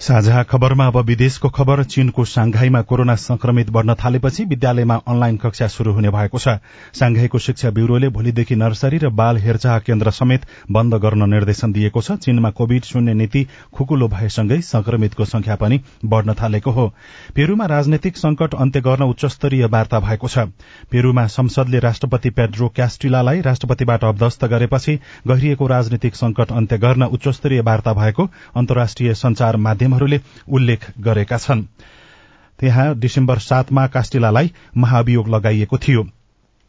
साझा 0.00 0.42
खबरमा 0.42 0.86
अब 0.86 0.96
विदेशको 0.96 1.48
खबर 1.48 1.82
चीनको 1.84 2.24
सांघाईमा 2.24 2.80
कोरोना 2.82 3.14
संक्रमित 3.16 3.70
बढ़न 3.70 3.94
थालेपछि 3.94 4.44
विद्यालयमा 4.44 4.94
अनलाइन 5.08 5.36
कक्षा 5.36 5.66
शुरू 5.68 5.92
हुने 5.92 6.10
भएको 6.10 6.38
छ। 6.38 6.48
सांघाईको 6.94 7.38
शिक्षा 7.38 7.70
ब्यूरोले 7.70 8.08
भोलिदेखि 8.08 8.56
नर्सरी 8.56 8.98
र 8.98 9.08
बाल 9.10 9.36
हेरचाह 9.36 9.78
केन्द्र 9.78 10.10
समेत 10.10 10.46
बन्द 10.70 10.94
गर्न 10.94 11.28
निर्देशन 11.30 11.72
दिएको 11.72 12.00
छ। 12.00 12.12
चीनमा 12.16 12.50
कोविड 12.50 12.84
शून्य 12.84 13.14
नीति 13.14 13.46
खुकुलो 13.74 14.08
भएसँगै 14.08 14.60
संक्रमितको 14.60 15.24
संख्या 15.24 15.56
पनि 15.56 15.80
बढ़न 16.04 16.34
थालेको 16.34 16.70
हो। 16.70 16.86
पेरूमा 17.34 17.66
राजनैतिक 17.66 18.16
संकट 18.16 18.54
अन्त्य 18.54 18.80
गर्न 18.80 19.02
उच्चस्तरीय 19.04 19.66
वार्ता 19.66 20.00
भएको 20.00 20.28
छ। 20.28 20.46
पेरूमा 20.92 21.26
संसदले 21.28 21.78
राष्ट्रपति 21.80 22.30
पेड्रो 22.30 22.68
क्यास्टिलालाई 22.70 23.40
राष्ट्रपतिबाट 23.40 24.04
अवदस्त 24.04 24.44
गरेपछि 24.46 24.98
गहिरिएको 25.26 25.66
राजनीतिक 25.66 26.14
संकट 26.14 26.52
अन्त्य 26.52 26.78
गर्न 26.78 27.02
उच्चस्तरीय 27.10 27.60
वार्ता 27.62 27.94
भएको 27.94 28.30
अन्तर्राष्ट्रिय 28.56 29.14
संचार 29.16 29.56
माध्यम 29.58 29.86
माध्यमहरूले 29.88 30.20
उल्लेख 30.48 30.80
गरेका 31.00 31.36
छन्। 31.38 31.62
त्यहाँ 32.58 32.94
डिसेम्बर 32.98 33.38
सातमा 33.38 33.86
कास्टिलालाई 33.86 34.52
महाभियोग 34.76 35.28
लगाइएको 35.28 35.78
थियो। 35.78 36.02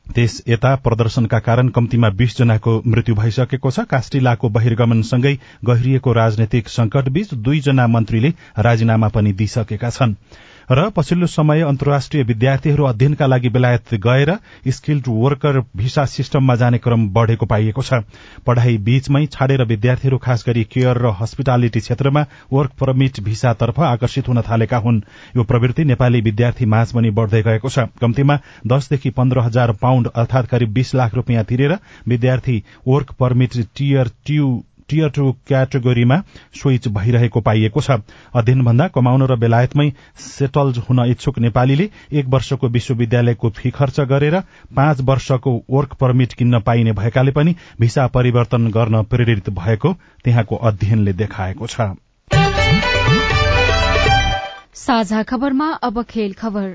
त्यस 0.08 0.44
यता 0.48 0.76
प्रदर्शनका 0.76 1.40
कारण 1.40 1.70
कम्तीमा 1.70 2.10
बीस 2.10 2.38
जनाको 2.38 2.82
मृत्यु 2.86 3.16
भइसकेको 3.16 3.72
छ। 3.72 3.80
कास्टिलाको 3.86 4.50
बहिर्गमनसँगै 4.50 5.34
गहिरिएको 5.66 6.14
राजनैतिक 6.14 6.70
संकटबीच 6.70 7.34
दुईजना 7.36 7.88
मन्त्रीले 7.88 8.34
राजीनामा 8.58 9.08
पनि 9.08 9.34
दिइसकेका 9.34 9.90
छन्। 9.90 10.16
र 10.72 10.90
पछिल्लो 10.90 11.28
समय 11.28 11.62
अन्तर्राष्ट्रिय 11.62 12.24
विद्यार्थीहरू 12.24 12.84
अध्ययनका 12.86 13.26
लागि 13.26 13.50
बेलायत 13.50 13.94
गएर 13.98 14.32
स्किल्ड 14.68 15.04
वर्कर 15.10 15.60
भिसा 15.78 16.04
सिस्टममा 16.06 16.56
जाने 16.56 16.78
क्रम 16.78 17.08
बढ़ेको 17.10 17.46
पाइएको 17.46 17.82
छ। 17.82 17.94
पढ़ाई 18.46 18.78
बीचमै 18.80 19.26
छाडेर 19.26 19.64
विद्यार्थीहरू 19.66 20.18
खास 20.18 20.44
गरी 20.48 20.64
केयर 20.64 20.98
र 20.98 21.14
हस्पिटालिटी 21.22 21.80
क्षेत्रमा 21.80 22.26
वर्क 22.54 22.72
परमिट 22.80 23.20
भिसातर्फ 23.24 23.80
आकर्षित 23.82 24.28
हुन 24.28 24.42
थालेका 24.42 24.78
हुन्। 24.78 25.02
यो 25.38 25.44
प्रवृत्ति 25.44 25.86
नेपाली 25.86 26.22
विद्यार्थी 26.22 26.66
माझ 26.68 26.88
पनि 26.94 27.10
बढ़दै 27.12 27.42
गएको 27.42 27.70
छ। 27.70 27.90
कम्तीमा 28.02 28.40
दसदेखि 28.68 29.10
पन्ध्र 29.10 29.40
हजार 29.40 29.72
पाउण्ड 29.82 30.08
अर्थात 30.16 30.48
करिब 30.48 30.74
बीस 30.74 30.96
लाख 30.96 31.16
रूपियाँ 31.16 31.44
तिरेर 31.46 31.78
विद्यार्थी 32.08 32.64
work 32.88 33.12
permit 33.20 33.58
tier 33.76 34.12
two 34.26 34.54
tier 34.90 35.10
two 35.10 35.32
क्याटेगोरीमा 35.48 36.18
switch 36.56 36.88
भइरहेको 36.90 37.42
पाइएको 37.42 37.82
छ। 37.82 37.92
अध्ययनभन्दा 38.36 38.88
कमाउन 38.88 39.24
र 39.24 39.36
बेलायतमै 39.36 39.90
सेटल्ड 40.20 40.78
हुन 40.90 41.06
इच्छुक 41.06 41.40
नेपालीले 41.40 41.90
एक 42.14 42.26
वर्षको 42.28 42.68
विश्वविद्यालयको 42.70 43.50
फी 43.50 43.70
खर्च 43.72 44.00
गरेर 44.10 44.40
पाँच 44.76 45.02
वर्षको 45.02 45.56
वर्क 45.70 45.94
परमिट 45.94 46.34
किन्न 46.34 46.60
पाइने 46.62 46.92
भएकाले 46.94 47.32
पनि 47.32 47.56
भिसा 47.80 48.08
परिवर्तन 48.08 48.68
गर्न 48.72 49.04
प्रेरित 49.06 49.50
भएको 49.56 49.94
त्यहाँको 50.24 50.56
अध्ययनले 50.56 51.14
देखाएको 51.14 51.68
छ। 51.68 51.90
साझा 54.80 55.24
खबरमा 55.24 55.72
अब 55.84 56.04
खेल 56.04 56.34
खबर। 56.34 56.70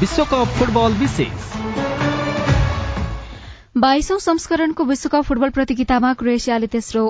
विश्वकप 0.00 0.46
फुटबल 0.58 0.92
विशेष। 0.92 1.65
बाइसौं 3.76 4.16
संस्करणको 4.24 4.84
विश्वकप 4.84 5.24
फुटबल 5.28 5.50
प्रतियोगितामा 5.54 6.12
क्रोएसियाले 6.20 6.66
तेस्रो 6.74 7.00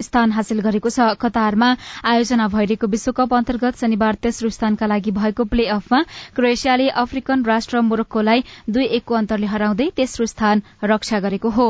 स्थान 0.00 0.30
हासिल 0.32 0.60
गरेको 0.66 0.92
छ। 0.94 1.08
कतारमा 1.24 1.68
आयोजना 2.12 2.46
भइरहेको 2.54 2.88
विश्वकप 2.94 3.34
अन्तर्गत 3.38 3.76
शनिबार 3.80 4.20
तेस्रो 4.22 4.50
स्थानका 4.56 4.88
लागि 4.92 5.12
भएको 5.18 5.44
प्ले 5.50 5.66
अफमा 5.74 6.00
क्रोएसियाले 6.38 6.88
अफ्रिकन 7.02 7.44
राष्ट्र 7.50 7.80
मोरक्कोलाई 7.90 8.44
दुई 8.70 8.86
एकको 9.00 9.18
अन्तरले 9.20 9.52
हराउँदै 9.52 9.90
तेस्रो 10.00 10.26
स्थान 10.32 10.62
रक्षा 10.84 11.20
गरेको 11.26 11.52
हो। 11.58 11.68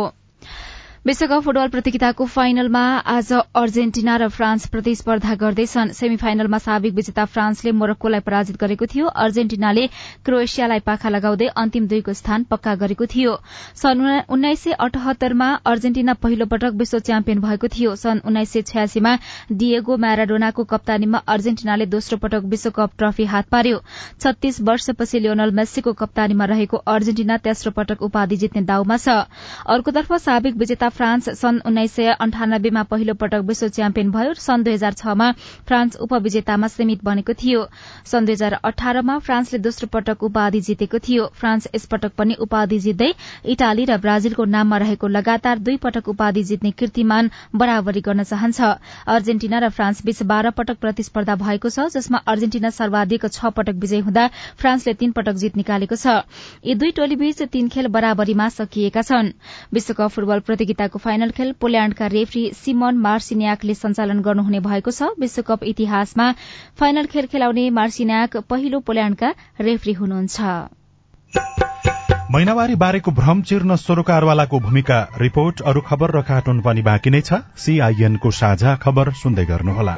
विश्वकप 1.07 1.43
फुटबल 1.45 1.69
प्रतियोगिताको 1.69 2.25
फाइनलमा 2.27 2.81
आज 3.09 3.33
अर्जेन्टिना 3.57 4.15
र 4.19 4.29
फ्रान्स 4.29 4.67
प्रतिस्पर्धा 4.69 5.35
गर्दैछन् 5.39 5.91
सेमी 5.95 6.17
फाइनलमा 6.19 6.59
साविक 6.59 6.95
विजेता 6.95 7.25
फ्रान्सले 7.27 7.73
मोरक्कोलाई 7.73 8.21
पराजित 8.27 8.57
गरेको 8.59 8.87
थियो। 8.87 9.07
अर्जेन्टिनाले 9.07 9.87
क्रोएसियालाई 10.27 10.81
पाखा 10.83 11.09
लगाउँदै 11.09 11.47
अन्तिम 11.57 11.87
दुईको 11.87 12.13
स्थान 12.13 12.45
पक्का 12.51 12.75
गरेको 12.75 13.07
थियो। 13.07 13.37
सन् 13.77 14.03
उन्नाइस 14.29 14.63
सय 14.63 14.73
अठहत्तरमा 14.73 15.49
अर्जेन्टिना 15.65 16.15
पहिलो 16.19 16.47
पटक 16.47 16.75
विश्व 16.75 16.99
च्याम्पियन 16.99 17.41
भएको 17.41 17.69
थियो। 17.69 17.95
सन् 17.95 18.25
उन्नाइस 18.27 18.51
सय 18.53 18.63
छयासीमा 18.65 19.15
डिएगो 19.53 19.97
म्याराडोनाको 19.97 20.65
कप्तानीमा 20.65 21.23
अर्जेन्टिनाले 21.29 21.87
दोस्रो 21.87 22.19
पटक 22.19 22.51
विश्वकप 22.51 22.99
ट्रफी 22.99 23.25
हात 23.27 23.49
पार्यो। 23.49 23.79
छत्तीस 24.19 24.61
वर्षपछि 24.73 25.19
लियोनल 25.21 25.55
मेस्सीको 25.55 25.93
कप्तानीमा 26.03 26.51
रहेको 26.55 26.83
अर्जेन्टिना 26.89 27.39
तेस्रो 27.47 27.77
पटक 27.79 28.03
उपाधि 28.03 28.37
जित्ने 28.37 28.67
दाउमा 28.67 28.97
छ। 28.99 29.23
अर्कोतर्फ 29.71 30.13
साविक 30.27 30.57
विजेता 30.57 30.95
फ्रान्स 30.97 31.29
सन् 31.39 31.61
उन्नाइस 31.67 31.93
सय 31.93 32.09
अन्ठानब्बेमा 32.21 32.83
पहिलो 32.91 33.15
पटक 33.15 33.41
विश्व 33.47 33.69
च्याम्पियन 33.69 34.11
भयो 34.11 34.35
सन् 34.37 34.65
दुई 34.65 34.75
हजार 34.75 34.93
छमा 34.95 35.31
फ्रान्स 35.69 35.97
उपविजेतामा 36.01 36.69
सीमित 36.69 37.05
बनेको 37.05 37.33
थियो। 37.35 37.67
सन् 38.07 38.27
दुई 38.27 38.35
हजार 38.35 38.53
अठारमा 38.65 39.19
फ्रान्सले 39.21 39.59
दोस्रो 39.61 39.89
पटक 39.93 40.23
उपाधि 40.23 40.61
जितेको 40.61 40.99
थियो। 40.99 41.27
फ्रान्स 41.37 41.69
यसपटक 41.75 42.13
पनि 42.19 42.35
उपाधि 42.41 42.79
जित्दै 42.81 43.11
इटाली 43.47 43.85
र 43.85 43.97
ब्राजिलको 43.99 44.45
नाममा 44.47 44.77
रहेको 44.79 45.09
लगातार 45.09 45.59
दुई 45.61 45.77
पटक 45.85 46.09
उपाधि 46.09 46.43
जित्ने 46.45 46.71
कीर्तिमान 46.73 47.31
बराबरी 47.55 48.01
गर्न 48.01 48.23
चाहन्छ। 48.25 48.61
अर्जेन्टिना 49.09 49.59
र 49.59 49.69
फ्रान्स 49.71 50.05
बीच 50.05 50.23
बाह्र 50.25 50.51
पटक 50.53 50.81
प्रतिस्पर्धा 50.81 51.37
भएको 51.37 51.69
छ 51.69 51.89
जसमा 51.93 52.23
अर्जेन्टिना 52.27 52.71
सर्वाधिक 52.73 53.27
छ 53.29 53.53
पटक 53.53 53.77
विजय 53.77 54.01
हुँदा 54.01 54.27
फ्रान्सले 54.57 54.95
तीन 54.95 55.13
पटक 55.13 55.37
जित 55.37 55.57
निकालेको 55.57 55.97
छ। 55.97 56.25
यी 56.65 56.75
दुई 56.75 56.91
टोलीबीच 56.97 57.43
तीन 57.53 57.69
खेल 57.69 57.87
बराबरीमा 57.91 58.49
सकिएका 58.57 59.03
छन्। 59.03 59.33
विश्वकप 59.73 60.11
फुटबल 60.11 60.41
प्रतियोगिता 60.41 60.86
प्रतियोगिताको 60.87 60.99
फाइनल 60.99 61.31
खेल 61.31 61.53
पोल्याण्डका 61.61 62.07
रेफ्री 62.07 62.43
सिमन 62.55 62.97
मार्सिन्याकले 62.97 63.75
सञ्चालन 63.75 64.21
गर्नुहुने 64.23 64.61
भएको 64.61 64.91
छ। 64.91 65.03
विश्वकप 65.19 65.65
इतिहासमा 65.65 66.27
फाइनल 66.79 67.07
खेल 67.07 67.27
खेलाउने 67.27 67.71
मार्सिन्याक 67.71 68.37
पहिलो 68.47 68.81
पोल्याण्डका 68.81 69.29
रेफ्री 69.61 69.93
हुनुहुन्छ। 69.93 70.41
महिनावारी 72.31 72.75
बारेको 72.77 73.11
भ्रम 73.13 73.43
चिर्न 73.43 73.77
सरोकारवालाको 73.77 74.59
भूमिका 74.61 74.99
रिपोर्ट 75.19 75.63
अरू 75.63 75.81
खबर 75.83 76.11
र 76.11 76.23
कार्टुन 76.23 76.61
पनि 76.63 76.83
बाँकी 76.83 77.11
नै 77.11 77.21
छ। 77.23 77.43
सीआईएनको 77.57 78.31
साझा 78.33 78.75
खबर 78.83 79.13
सुन्दै 79.15 79.45
गर्नुहोला। 79.47 79.95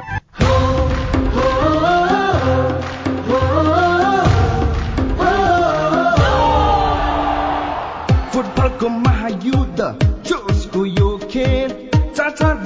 फुटबलको 8.29 8.87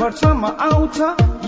वर्षमा 0.03 0.47
आउँछ। 0.47 0.97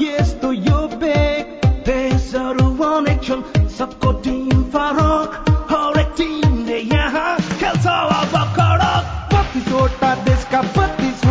यस्तो 0.01 0.51
यो 0.53 0.77
बेग। 0.87 1.65
देशहरू 1.85 2.67
अनेक 2.83 3.23
छन् 3.23 3.69
सबको 3.69 4.11
टिम 4.11 4.63
फरक। 4.63 5.49
हरेक 5.71 6.13
टिमले 6.17 6.79
यहाँ 6.79 7.37
खेल्छ 7.37 7.87
अब 7.87 8.35
कडक 8.55 9.03
कतिचोटा 9.33 10.11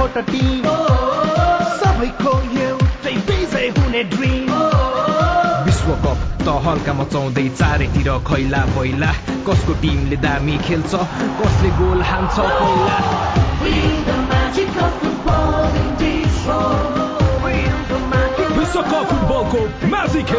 एउटा 0.05 0.21
टिम। 0.21 0.67
सबैको 1.81 2.33
एउटै 2.61 3.17
विजय 3.17 3.75
हुने 3.79 4.05
ड्रिम। 4.05 4.53
विश्वकप 5.65 6.19
त 6.45 6.49
हल्का 6.67 6.93
मचाउँदै 6.93 7.49
चारैतिर 7.49 8.19
खैला 8.29 8.65
पहिला 8.77 9.13
कसको 9.49 9.73
टिमले 9.73 10.17
दामी 10.17 10.59
खेल्छ? 10.59 10.95
कसले 11.41 11.71
गोल 11.71 12.03
हान्छ? 12.03 12.39
पहिला 12.39 13.13
विश्वकप 18.75 19.07
फुटबलको 19.07 19.89
म्याजिक 19.89 20.31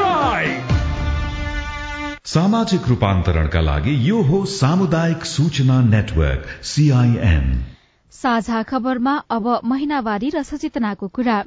लाइभ 0.00 0.70
सामाजिक 2.26 2.88
रूपान्तरणका 2.88 3.60
लागि 3.60 3.94
यो 4.08 4.22
हो 4.22 4.44
सामुदायिक 4.54 5.24
सूचना 5.24 5.80
नेटवर्क 5.82 6.48
सीआईएन 6.64 7.46
साझा 8.12 8.62
खबरमा 8.62 9.14
अब 9.30 9.48
महिनावारी 9.64 10.30
र 10.34 10.42
सचेतनाको 10.42 11.08
कुरा। 11.08 11.38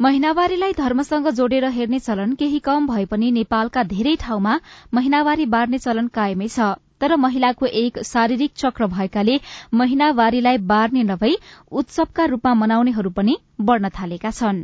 महिनावारीलाई 0.00 0.72
धर्मसँग 0.72 1.28
जोडेर 1.30 1.64
हेर्ने 1.70 1.98
चलन 1.98 2.34
केही 2.34 2.58
कम 2.58 2.86
भए 2.86 3.04
पनि 3.04 3.30
नेपालका 3.30 3.82
धेरै 3.94 4.16
ठाउँमा 4.20 4.60
महिनावारी 4.94 5.46
बाँड्ने 5.46 5.78
चलन 5.78 6.06
कायमै 6.08 6.48
छ। 6.48 6.74
तर 7.02 7.16
महिलाको 7.18 7.66
एक 7.78 7.98
शारीरिक 8.06 8.52
चक्र 8.56 8.86
भएकाले 8.88 9.38
महिनावारीलाई 9.74 10.58
बार्ने 10.66 11.02
नभई 11.04 11.36
उत्सवका 11.72 12.24
रूपमा 12.32 12.54
मनाउनेहरू 12.56 13.10
पनि 13.10 13.36
बढ़न 13.60 13.88
थालेका 13.98 14.30
छन्। 14.32 14.62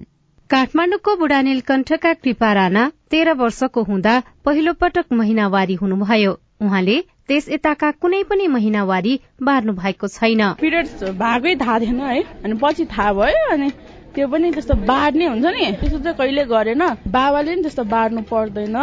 काठमाण्डुको 0.51 1.17
बुढानीलकण्ठका 1.17 2.13
कृपा 2.15 2.53
राणा 2.55 2.91
तेह्र 3.11 3.33
वर्षको 3.41 3.83
हुँदा 3.85 4.15
पहिलो 4.45 4.73
पटक 4.81 5.13
महिनावारी 5.13 5.75
हुनुभयो। 5.75 6.33
उहाँले 6.63 6.97
त्यस 7.29 7.49
यताका 7.49 7.91
कुनै 8.03 8.23
पनि 8.31 8.47
महिनावारी 8.49 9.19
बार्नु 9.43 9.73
भएको 9.73 10.09
छैन। 10.09 10.43
पिरियड्स 10.61 11.03
भएकै 11.21 11.55
थाहा 11.57 11.79
थिएन 11.81 12.01
है 12.01 12.23
अनि 12.45 12.55
पछि 12.63 12.85
थाहा 12.87 13.13
भयो 13.13 13.53
अनि 13.53 13.69
त्यो 14.15 14.27
पनि 14.29 14.51
त्यस्तो 14.53 14.75
बाँड्ने 14.89 15.27
हुन्छ 15.27 15.47
नि। 15.47 15.65
त्यस्तो 15.81 15.99
चाहिँ 15.99 16.17
कहिले 16.19 16.45
गरेन। 16.53 16.83
बाबाले 17.07 17.55
नि 17.55 17.63
त्यस्तो 17.63 17.85
बाँड्नु 17.85 18.23
पर्दैन 18.31 18.77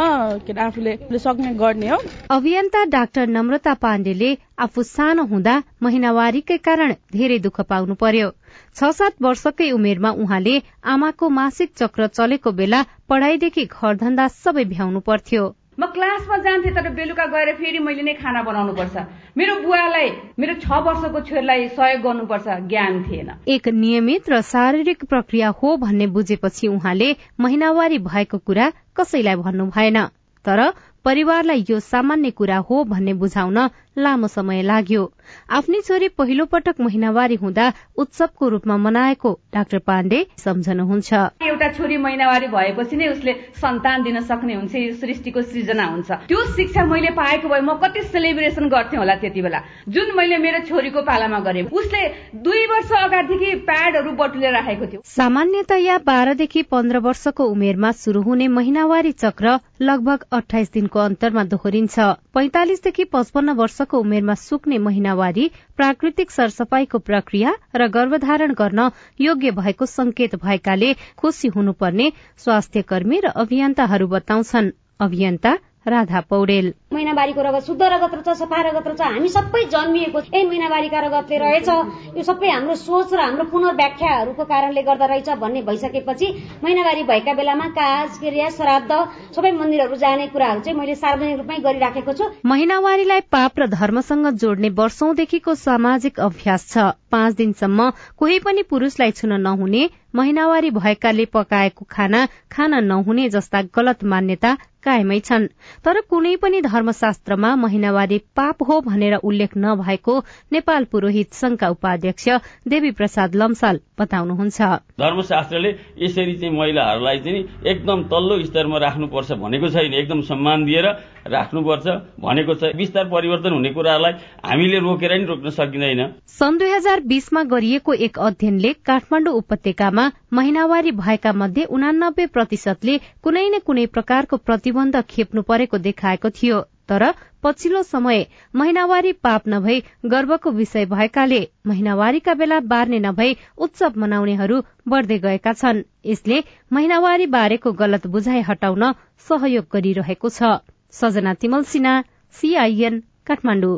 के 0.46 0.52
अरे 0.54 0.62
आफूले 0.62 1.20
सक्ने 1.20 1.54
गर्ने 1.60 1.88
हो। 1.90 1.98
अभियन्ता 2.30 2.84
डाक्टर 2.96 3.28
नम्रता 3.28 3.74
पाण्डेले 3.84 4.30
आफू 4.60 4.84
सानो 4.86 5.24
हुँदा 5.26 5.56
महिनावारीकै 5.84 6.58
कारण 6.68 6.94
धेरै 7.12 7.40
दुःख 7.42 7.62
पाउनु 7.72 7.96
पर्यो। 8.00 8.30
छ 8.78 8.92
सात 8.96 9.14
वर्षकै 9.22 9.72
उमेरमा 9.72 10.10
उहाँले 10.24 10.56
आमाको 10.94 11.30
मासिक 11.30 11.70
चक्र 11.76 12.08
चलेको 12.08 12.52
बेला 12.52 12.80
पढ़ाईदेखि 13.10 13.66
घरधन्दा 13.66 14.28
सबै 14.42 14.66
भ्याउनु 14.72 15.00
पर्थ्यो। 15.10 15.44
म 15.78 15.86
क्लासमा 15.92 16.38
जान्थेँ 16.38 16.72
तर 16.76 16.90
बेलुका 16.96 17.26
गएर 17.28 17.54
फेरि 17.56 17.80
मैले 17.80 18.02
नै 18.02 18.14
खाना 18.16 18.42
बनाउनु 18.44 18.74
पर्छ 18.74 18.96
मेरो 19.38 19.56
बुवालाई 19.60 20.10
मेरो 20.40 20.54
छ 20.64 20.72
वर्षको 20.86 21.20
छोरीलाई 21.28 21.68
सहयोग 21.76 22.02
गर्नुपर्छ 22.02 22.48
ज्ञान 22.72 23.04
थिएन। 23.04 23.30
एक 23.48 23.68
नियमित 23.76 24.30
र 24.30 24.42
शारीरिक 24.42 25.04
प्रक्रिया 25.06 25.50
हो 25.60 25.76
भन्ने 25.78 26.08
बुझेपछि 26.16 26.68
उहाँले 26.68 27.10
महिनावारी 27.40 27.98
भएको 28.08 28.38
कुरा 28.48 28.72
कसैलाई 28.96 29.36
भन्नु 29.36 29.66
भएन। 29.76 30.00
तर 30.46 30.60
परिवारलाई 31.06 31.66
यो 31.70 31.80
सामान्य 31.82 32.32
कुरा 32.32 32.58
हो 32.70 32.84
भन्ने 32.86 33.14
बुझाउन 33.20 33.58
लामो 34.00 34.28
समय 34.28 34.62
लाग्यो। 34.64 35.04
आफ्नी 35.50 35.82
छोरी 35.82 36.08
पहिलो 36.18 36.46
पटक 36.46 36.82
महिनावारी 36.82 37.36
हुँदा 37.36 37.72
उत्सवको 37.98 38.50
रूपमा 38.50 38.78
मनाएको 38.78 39.32
डाक्टर 39.54 39.80
पाण्डे 39.88 40.26
सम्झनुहुन्छ। 40.38 41.14
एउटा 41.44 41.72
छोरी 41.74 41.98
महिनावारी 41.98 42.48
भएपछि 42.48 42.96
नै 42.96 43.08
उसले 43.08 43.34
सन्तान 43.58 44.04
दिन 44.04 44.20
सक्ने 44.22 44.54
हुन्छ 44.56 44.76
सृष्टिको 45.02 45.42
सृजना 45.42 45.86
हुन्छ। 45.86 46.12
त्यो 46.28 46.46
शिक्षा 46.56 46.86
मैले 46.86 47.12
पाएको 47.16 47.50
भए 47.50 47.62
म 47.62 47.78
कति 47.84 48.02
सेलिब्रेसन 48.06 48.70
गर्थेँ 48.70 49.00
होला 49.00 49.16
त्यति 49.16 49.42
बेला। 49.42 49.60
जुन 49.90 50.16
मैले 50.18 50.38
मेरो 50.38 50.60
छोरीको 50.66 51.02
पालामा 51.02 51.40
गरेँ 51.40 51.64
उसले 51.72 52.02
दुई 52.44 52.66
वर्ष 52.68 52.92
अगाडिदेखि 52.96 53.56
प्याडहरू 53.66 54.12
बटुलेर 54.16 54.54
राखेको 54.54 54.86
थियो। 54.86 55.02
सामान्यतया 55.06 55.98
बाह्रदेखि 56.06 56.62
पन्ध्र 56.72 56.98
वर्षको 57.00 57.44
उमेरमा 57.46 57.92
शुरू 57.96 58.22
हुने 58.22 58.48
महिनावारी 58.50 59.12
चक्र 59.14 59.60
लगभग 59.82 60.26
अठाइस 60.32 60.72
दिनको 60.74 61.00
अन्तरमा 61.00 61.44
दोहोरिन्छ। 61.46 62.00
पैंतालिसदेखि 62.34 63.04
पचपन्न 63.06 63.50
वर्षको 63.56 64.00
उमेरमा 64.00 64.34
सुक्ने 64.36 64.78
महिनावारी 65.16 65.50
प्राकृतिक 65.78 66.32
सरसफाईको 66.32 67.00
प्रक्रिया 67.02 67.54
र 67.76 67.88
गर्भधारण 67.90 68.54
गर्न 68.54 68.90
योग्य 69.20 69.52
भएको 69.54 69.86
संकेत 69.88 70.36
भएकाले 70.44 70.94
खुशी 71.18 71.48
हुनुपर्ने 71.48 72.12
स्वास्थ्य 72.38 72.82
कर्मी 72.84 73.20
र 73.20 73.32
अभियन्ताहरू 73.38 74.08
बताउँछन्। 74.10 74.72
अभियन्ता 75.00 75.58
राधा 75.88 76.20
पौडेल। 76.30 76.74
महिनावारीको 76.94 77.42
रगत 77.42 77.66
शुद्ध 77.66 77.82
रगत 77.84 78.14
रहेछ 78.14 78.38
सफा 78.38 78.62
रगत 78.62 78.88
रहेछ 78.88 79.02
हामी 79.02 79.30
सबै 79.30 79.64
जन्मिएको 79.70 80.20
ए 80.34 80.44
महिनावारीका 80.44 81.00
रगतले 81.06 81.38
रहेछ। 81.38 81.70
यो 82.18 82.24
सबै 82.24 82.50
हाम्रो 82.50 82.76
सोच 82.76 83.14
र 83.14 83.20
हाम्रो 83.20 83.44
पुनर्व्याख्याहरूको 83.52 84.44
कारणले 84.46 84.82
गर्दा 84.82 85.06
रहेछ 85.06 85.30
भन्ने 85.38 85.62
भइसकेपछि 85.62 86.28
महिनावारी 86.64 87.04
भएका 87.06 87.34
बेलामा 87.34 87.68
काज 87.78 88.18
क्रिया 88.20 88.50
श्राद्ध 88.58 88.92
सबै 89.36 89.52
मन्दिरहरू 89.52 89.96
जाने 89.96 90.28
कुराहरू 90.28 90.60
चाहिँ 90.62 90.80
मैले 90.80 90.96
सार्वजनिक 90.96 91.38
रूपमै 91.38 91.60
गरिराखेको 91.62 92.14
छु। 92.14 92.30
महिनावारीलाई 92.46 93.22
पाप 93.30 93.60
र 93.60 93.68
धर्मसँग 93.70 94.30
जोड्ने 94.36 94.70
वर्षौंदेखिको 94.74 95.56
सामाजिक 95.56 96.20
अभ्यास 96.20 96.70
छ। 96.72 96.92
पाँच 97.16 97.36
दिनसम्म 97.36 97.90
कोही 98.18 98.40
पनि 98.46 98.64
पुरूषलाई 98.70 99.12
छुन 99.12 99.34
नहुने 99.42 99.90
महिनावारी 100.16 100.70
भएकाले 100.74 101.26
पकाएको 101.34 101.86
खाना 101.92 102.26
खान 102.52 102.84
नहुने 102.86 103.30
जस्ता 103.30 103.62
गलत 103.76 104.04
मान्यता 104.04 104.58
कायमै 104.86 105.20
छन्। 105.20 105.46
तर 105.86 106.00
कुनै 106.10 106.36
पनि 106.38 106.62
धर्मशास्त्रमा 106.62 107.50
महिनावारी 107.56 108.18
पाप 108.38 108.64
हो 108.64 108.80
भनेर 108.82 109.16
उल्लेख 109.20 109.58
नभएको 109.58 110.14
नेपाल 110.54 110.84
पुरोहित 110.92 111.34
संघका 111.34 111.70
उपाध्यक्ष 111.70 112.28
देवी 112.68 112.92
प्रसाद 112.92 113.36
लम्साल 113.36 113.80
बताउनुहुन्छ। 114.00 114.62
धर्मशास्त्रले 115.02 115.72
यसरी 116.00 116.36
चाहिँ 116.38 116.54
महिलाहरूलाई 116.56 117.20
चाहिँ 117.20 117.42
एकदम 117.66 118.04
तल्लो 118.14 118.40
स्तरमा 118.46 118.78
राख्नुपर्छ 118.78 119.32
भनेको 119.42 119.68
छैन। 119.70 119.94
एकदम 119.96 120.22
सम्मान 120.22 120.66
दिएर 120.66 120.88
राख्नुपर्छ 121.34 121.88
भनेको 122.22 122.54
छ। 122.56 122.72
विस्तार 122.78 123.06
परिवर्तन 123.10 123.52
हुने 123.52 123.74
कुरालाई 123.74 124.14
हामीले 124.46 124.80
रोकेर 124.80 125.12
नि 125.18 125.26
रोक्न 125.26 125.50
सकिँदैन। 125.50 126.02
सन् 126.30 126.58
दुई 126.60 126.72
हजार 126.72 127.00
बीसमा 127.06 127.44
गरिएको 127.46 127.94
एक 128.06 128.18
अध्ययनले 128.20 128.72
काठमाडौँ 128.86 129.34
उपत्यकामा 129.36 130.06
महिनावारी 130.34 130.92
भएका 130.94 131.34
मध्ये 131.34 131.64
उनानब्बे 131.72 132.26
प्रतिशतले 132.36 132.98
कुनै 133.24 133.44
न 133.50 133.60
कुनै 133.66 133.86
प्रकारको 133.96 134.38
प्रतिबन्ध 134.46 135.02
खेप्नु 135.10 135.42
परेको 135.50 135.78
देखाएको 135.86 136.30
थियो 136.38 136.62
तर 136.90 137.04
पछिल्लो 137.44 137.82
समय 137.84 138.26
महिनावारी 138.56 139.12
पाप 139.26 139.48
नभई 139.48 139.80
गर्वको 140.06 140.52
विषय 140.52 140.86
भएकाले 140.88 141.42
महिनावारीका 141.68 142.34
बेला 142.34 142.60
बार्ने 142.72 143.00
नभई 143.00 143.38
उत्सव 143.60 144.00
मनाउनेहरू 144.02 144.62
बढ़दै 144.90 145.18
गएका 145.20 145.54
छन्। 145.54 145.84
यसले 146.06 146.44
महिनावारी 146.74 147.26
बारेको 147.38 147.72
गलत 147.82 148.08
बुझाइ 148.14 148.42
हटाउन 148.50 148.92
सहयोग 149.28 149.66
गरिरहेको 149.74 150.30
छ। 150.30 150.54
सजना 150.94 151.34
तिमल 151.42 151.64
सिन्हा 151.72 151.94
सीआईएन 152.36 153.02
काठमाडौँ। 153.28 153.78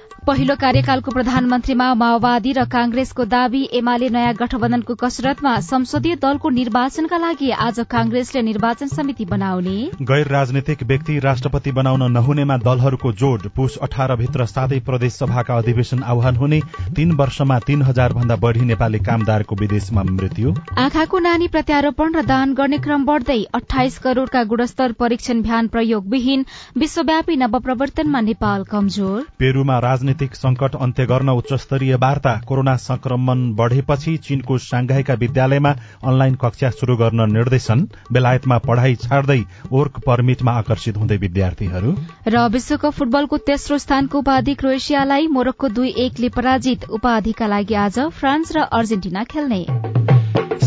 पहिलो 0.21 0.55
कार्यकालको 0.55 1.11
प्रधानमन्त्रीमा 1.11 1.85
माओवादी 1.97 2.51
र 2.53 2.63
कांग्रेसको 2.69 3.23
दावी 3.25 3.61
एमाले 3.73 4.09
नयाँ 4.11 4.33
गठबन्धनको 4.37 4.95
कसरतमा 4.95 5.53
संसदीय 5.61 6.15
दलको 6.15 6.49
निर्वाचनका 6.51 7.17
लागि 7.17 7.49
आज 7.59 7.79
कांग्रेसले 7.89 8.41
निर्वाचन 8.41 8.87
समिति 8.87 9.25
बनाउने। 9.25 9.73
गैर 10.03 10.27
राजनैतिक 10.29 10.83
व्यक्ति 10.83 11.17
राष्ट्रपति 11.19 11.71
बनाउन 11.71 12.11
नहुनेमा 12.11 12.57
दलहरूको 12.59 13.11
जोड 13.13 13.47
पुष 13.55 13.77
अठार 13.79 14.15
भित्र 14.15 14.45
सातै 14.45 14.79
प्रदेश 14.81 15.13
सभाका 15.13 15.57
अधिवेशन 15.57 16.03
आह्वान 16.05 16.35
हुने 16.35 16.61
तीन 16.95 17.11
वर्षमा 17.17 17.57
तीन 17.65 17.81
हजार 17.81 18.13
भन्दा 18.13 18.35
बढ़ी 18.37 18.65
नेपाली 18.65 18.99
कामदारको 19.01 19.55
विदेशमा 19.55 20.03
मृत्यु। 20.11 20.53
आँखाको 20.77 21.19
नानी 21.19 21.47
प्रत्यारोपण 21.47 22.13
र 22.15 22.25
दान 22.27 22.53
गर्ने 22.53 22.77
क्रम 22.77 23.05
बढ़दै 23.05 23.39
अठाइस 23.55 23.97
करोड़का 23.97 24.43
गुणस्तर 24.53 24.91
परीक्षण 25.01 25.41
भ्यान 25.41 25.73
प्रयोगविहीन 25.73 26.45
विश्वव्यापी 26.77 27.35
नवप्रवर्तनमा 27.37 28.21
नेपाल 28.21 28.63
कमजोर। 28.71 29.19
पेरूमा 29.39 29.79
राजनीतिक 30.11 30.35
संकट 30.35 30.75
अन्त्य 30.75 31.05
गर्न 31.05 31.29
उच्चस्तरीय 31.31 31.95
वार्ता 31.95 32.33
कोरोना 32.47 32.75
संक्रमण 32.77 33.53
बढ़ेपछि 33.55 34.15
चीनको 34.17 34.57
सांघाईका 34.59 35.13
विद्यालयमा 35.13 35.71
अनलाइन 36.03 36.35
कक्षा 36.35 36.69
शुरू 36.69 36.95
गर्न 36.97 37.31
निर्देशन। 37.31 37.87
बेलायतमा 38.11 38.57
पढ़ाई 38.67 38.95
छाड्दै 38.97 39.39
वर्क 39.71 39.99
पर्मिटमा 40.05 40.51
आकर्षित 40.51 40.97
हुँदै 40.97 41.17
विद्यार्थीहरू। 41.17 41.95
र 42.27 42.47
विश्वकप 42.51 42.91
फुटबलको 42.91 43.37
तेस्रो 43.47 43.77
स्थानको 43.77 44.19
उपाधि 44.19 44.55
क्रोएसियालाई 44.55 45.27
मोरक्को 45.27 45.67
दुई 45.69 45.93
एकले 45.97 46.29
पराजित 46.29 46.89
उपाधिका 46.91 47.47
लागि 47.47 47.75
आज 47.79 47.99
फ्रान्स 48.11 48.51
र 48.51 48.67
अर्जेन्टिना 48.71 49.23
खेल्ने। 49.23 50.20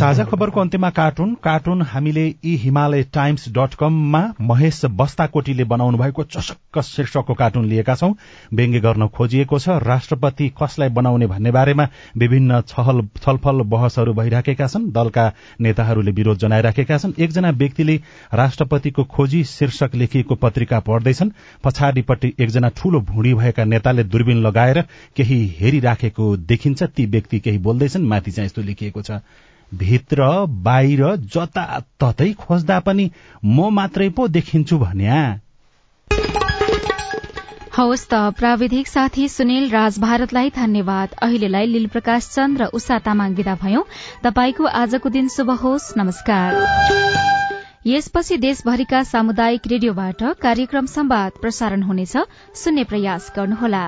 साझा 0.04 0.24
खबरको 0.24 0.60
अन्त्यमा 0.60 0.88
कार्टुन। 0.90 1.32
कार्टुन 1.44 1.82
हामीले 1.82 2.24
यी 2.26 2.54
हिमालय 2.56 3.02
टाइम्स 3.12 3.48
डट 3.48 3.74
कममा 3.74 4.20
महेश 4.40 4.80
बस्ताकोटीले 4.92 5.64
बनाउनु 5.64 5.98
भएको 5.98 6.22
चसक्क 6.24 6.80
शीर्षकको 6.84 7.34
कार्टुन 7.34 7.64
लिएका 7.64 7.94
छौं। 7.94 8.12
व्यङ्ग्य 8.52 8.80
गर्न 8.80 9.06
खोजिएको 9.08 9.58
छ। 9.58 9.68
राष्ट्रपति 9.82 10.48
कसलाई 10.60 10.88
बनाउने 10.90 11.26
भन्ने 11.26 11.50
बारेमा 11.50 11.86
विभिन्न 12.16 12.60
छलफल 12.68 13.62
बहसहरू 13.64 14.12
भइराखेका 14.14 14.66
छन्। 14.66 14.90
दलका 14.92 15.24
नेताहरूले 15.60 16.12
विरोध 16.12 16.38
जनाइराखेका 16.38 16.98
छन्। 16.98 17.16
एकजना 17.18 17.50
व्यक्तिले 17.54 17.96
राष्ट्रपतिको 18.34 19.04
खोजी 19.16 19.42
शीर्षक 19.46 19.94
लेखिएको 19.94 20.34
पत्रिका 20.44 20.80
पढ्दैछन्। 20.80 21.30
पछाडिपट्टि 21.64 22.32
एकजना 22.38 22.68
ठूलो 22.76 23.00
भुँडी 23.08 23.34
भएका 23.34 23.64
नेताले 23.64 24.04
दूरबीन 24.04 24.42
लगाएर 24.42 24.82
केही 25.16 25.40
हेरिराखेको 25.60 26.36
देखिन्छ। 26.44 26.82
ती 26.84 27.06
व्यक्ति 27.08 27.40
केही 27.40 27.58
बोल्दैछन्। 27.58 28.06
माथि 28.06 28.30
चाहिँ 28.30 28.46
यस्तो 28.46 28.62
लेखिएको 28.62 29.02
छ। 29.02 29.20
भित्र 29.72 30.28
बाहिर 30.48 31.04
जताततै 31.16 32.32
खोज्दा 32.32 32.78
पनि 32.80 33.10
म 33.44 33.70
मात्रै 33.70 34.08
पो 34.08 34.28
देखिन्छु 34.28 34.78
भन्या 34.78 35.22
हवस् 37.76 38.06
त 38.10 38.14
प्राविधिक 38.38 38.88
साथी 38.88 39.28
सुनिल 39.28 39.70
राज 39.70 39.98
भारतलाई 39.98 40.50
धन्यवाद। 40.50 41.08
अहिलेलाई 41.22 41.66
लील 41.66 41.86
प्रकाश 41.86 42.28
चन्द 42.28 42.60
र 42.60 42.64
उषा 42.72 42.98
तामाङ 42.98 43.34
विदा 43.34 43.54
भयौं। 43.54 43.82
तपाईँको 44.22 44.64
आजको 44.64 45.08
दिन 45.08 45.28
शुभ 45.28 45.50
होस्। 45.50 45.92
नमस्कार। 45.96 46.54
यसपछि 47.86 48.36
देशभरिका 48.36 49.02
सामुदायिक 49.02 49.66
रेडियोबाट 49.66 50.22
कार्यक्रम 50.40 50.86
संवाद 50.86 51.32
प्रसारण 51.42 51.82
हुनेछ। 51.82 52.16
सुन्ने 52.54 52.84
प्रयास 52.84 53.32
गर्नुहोला। 53.36 53.84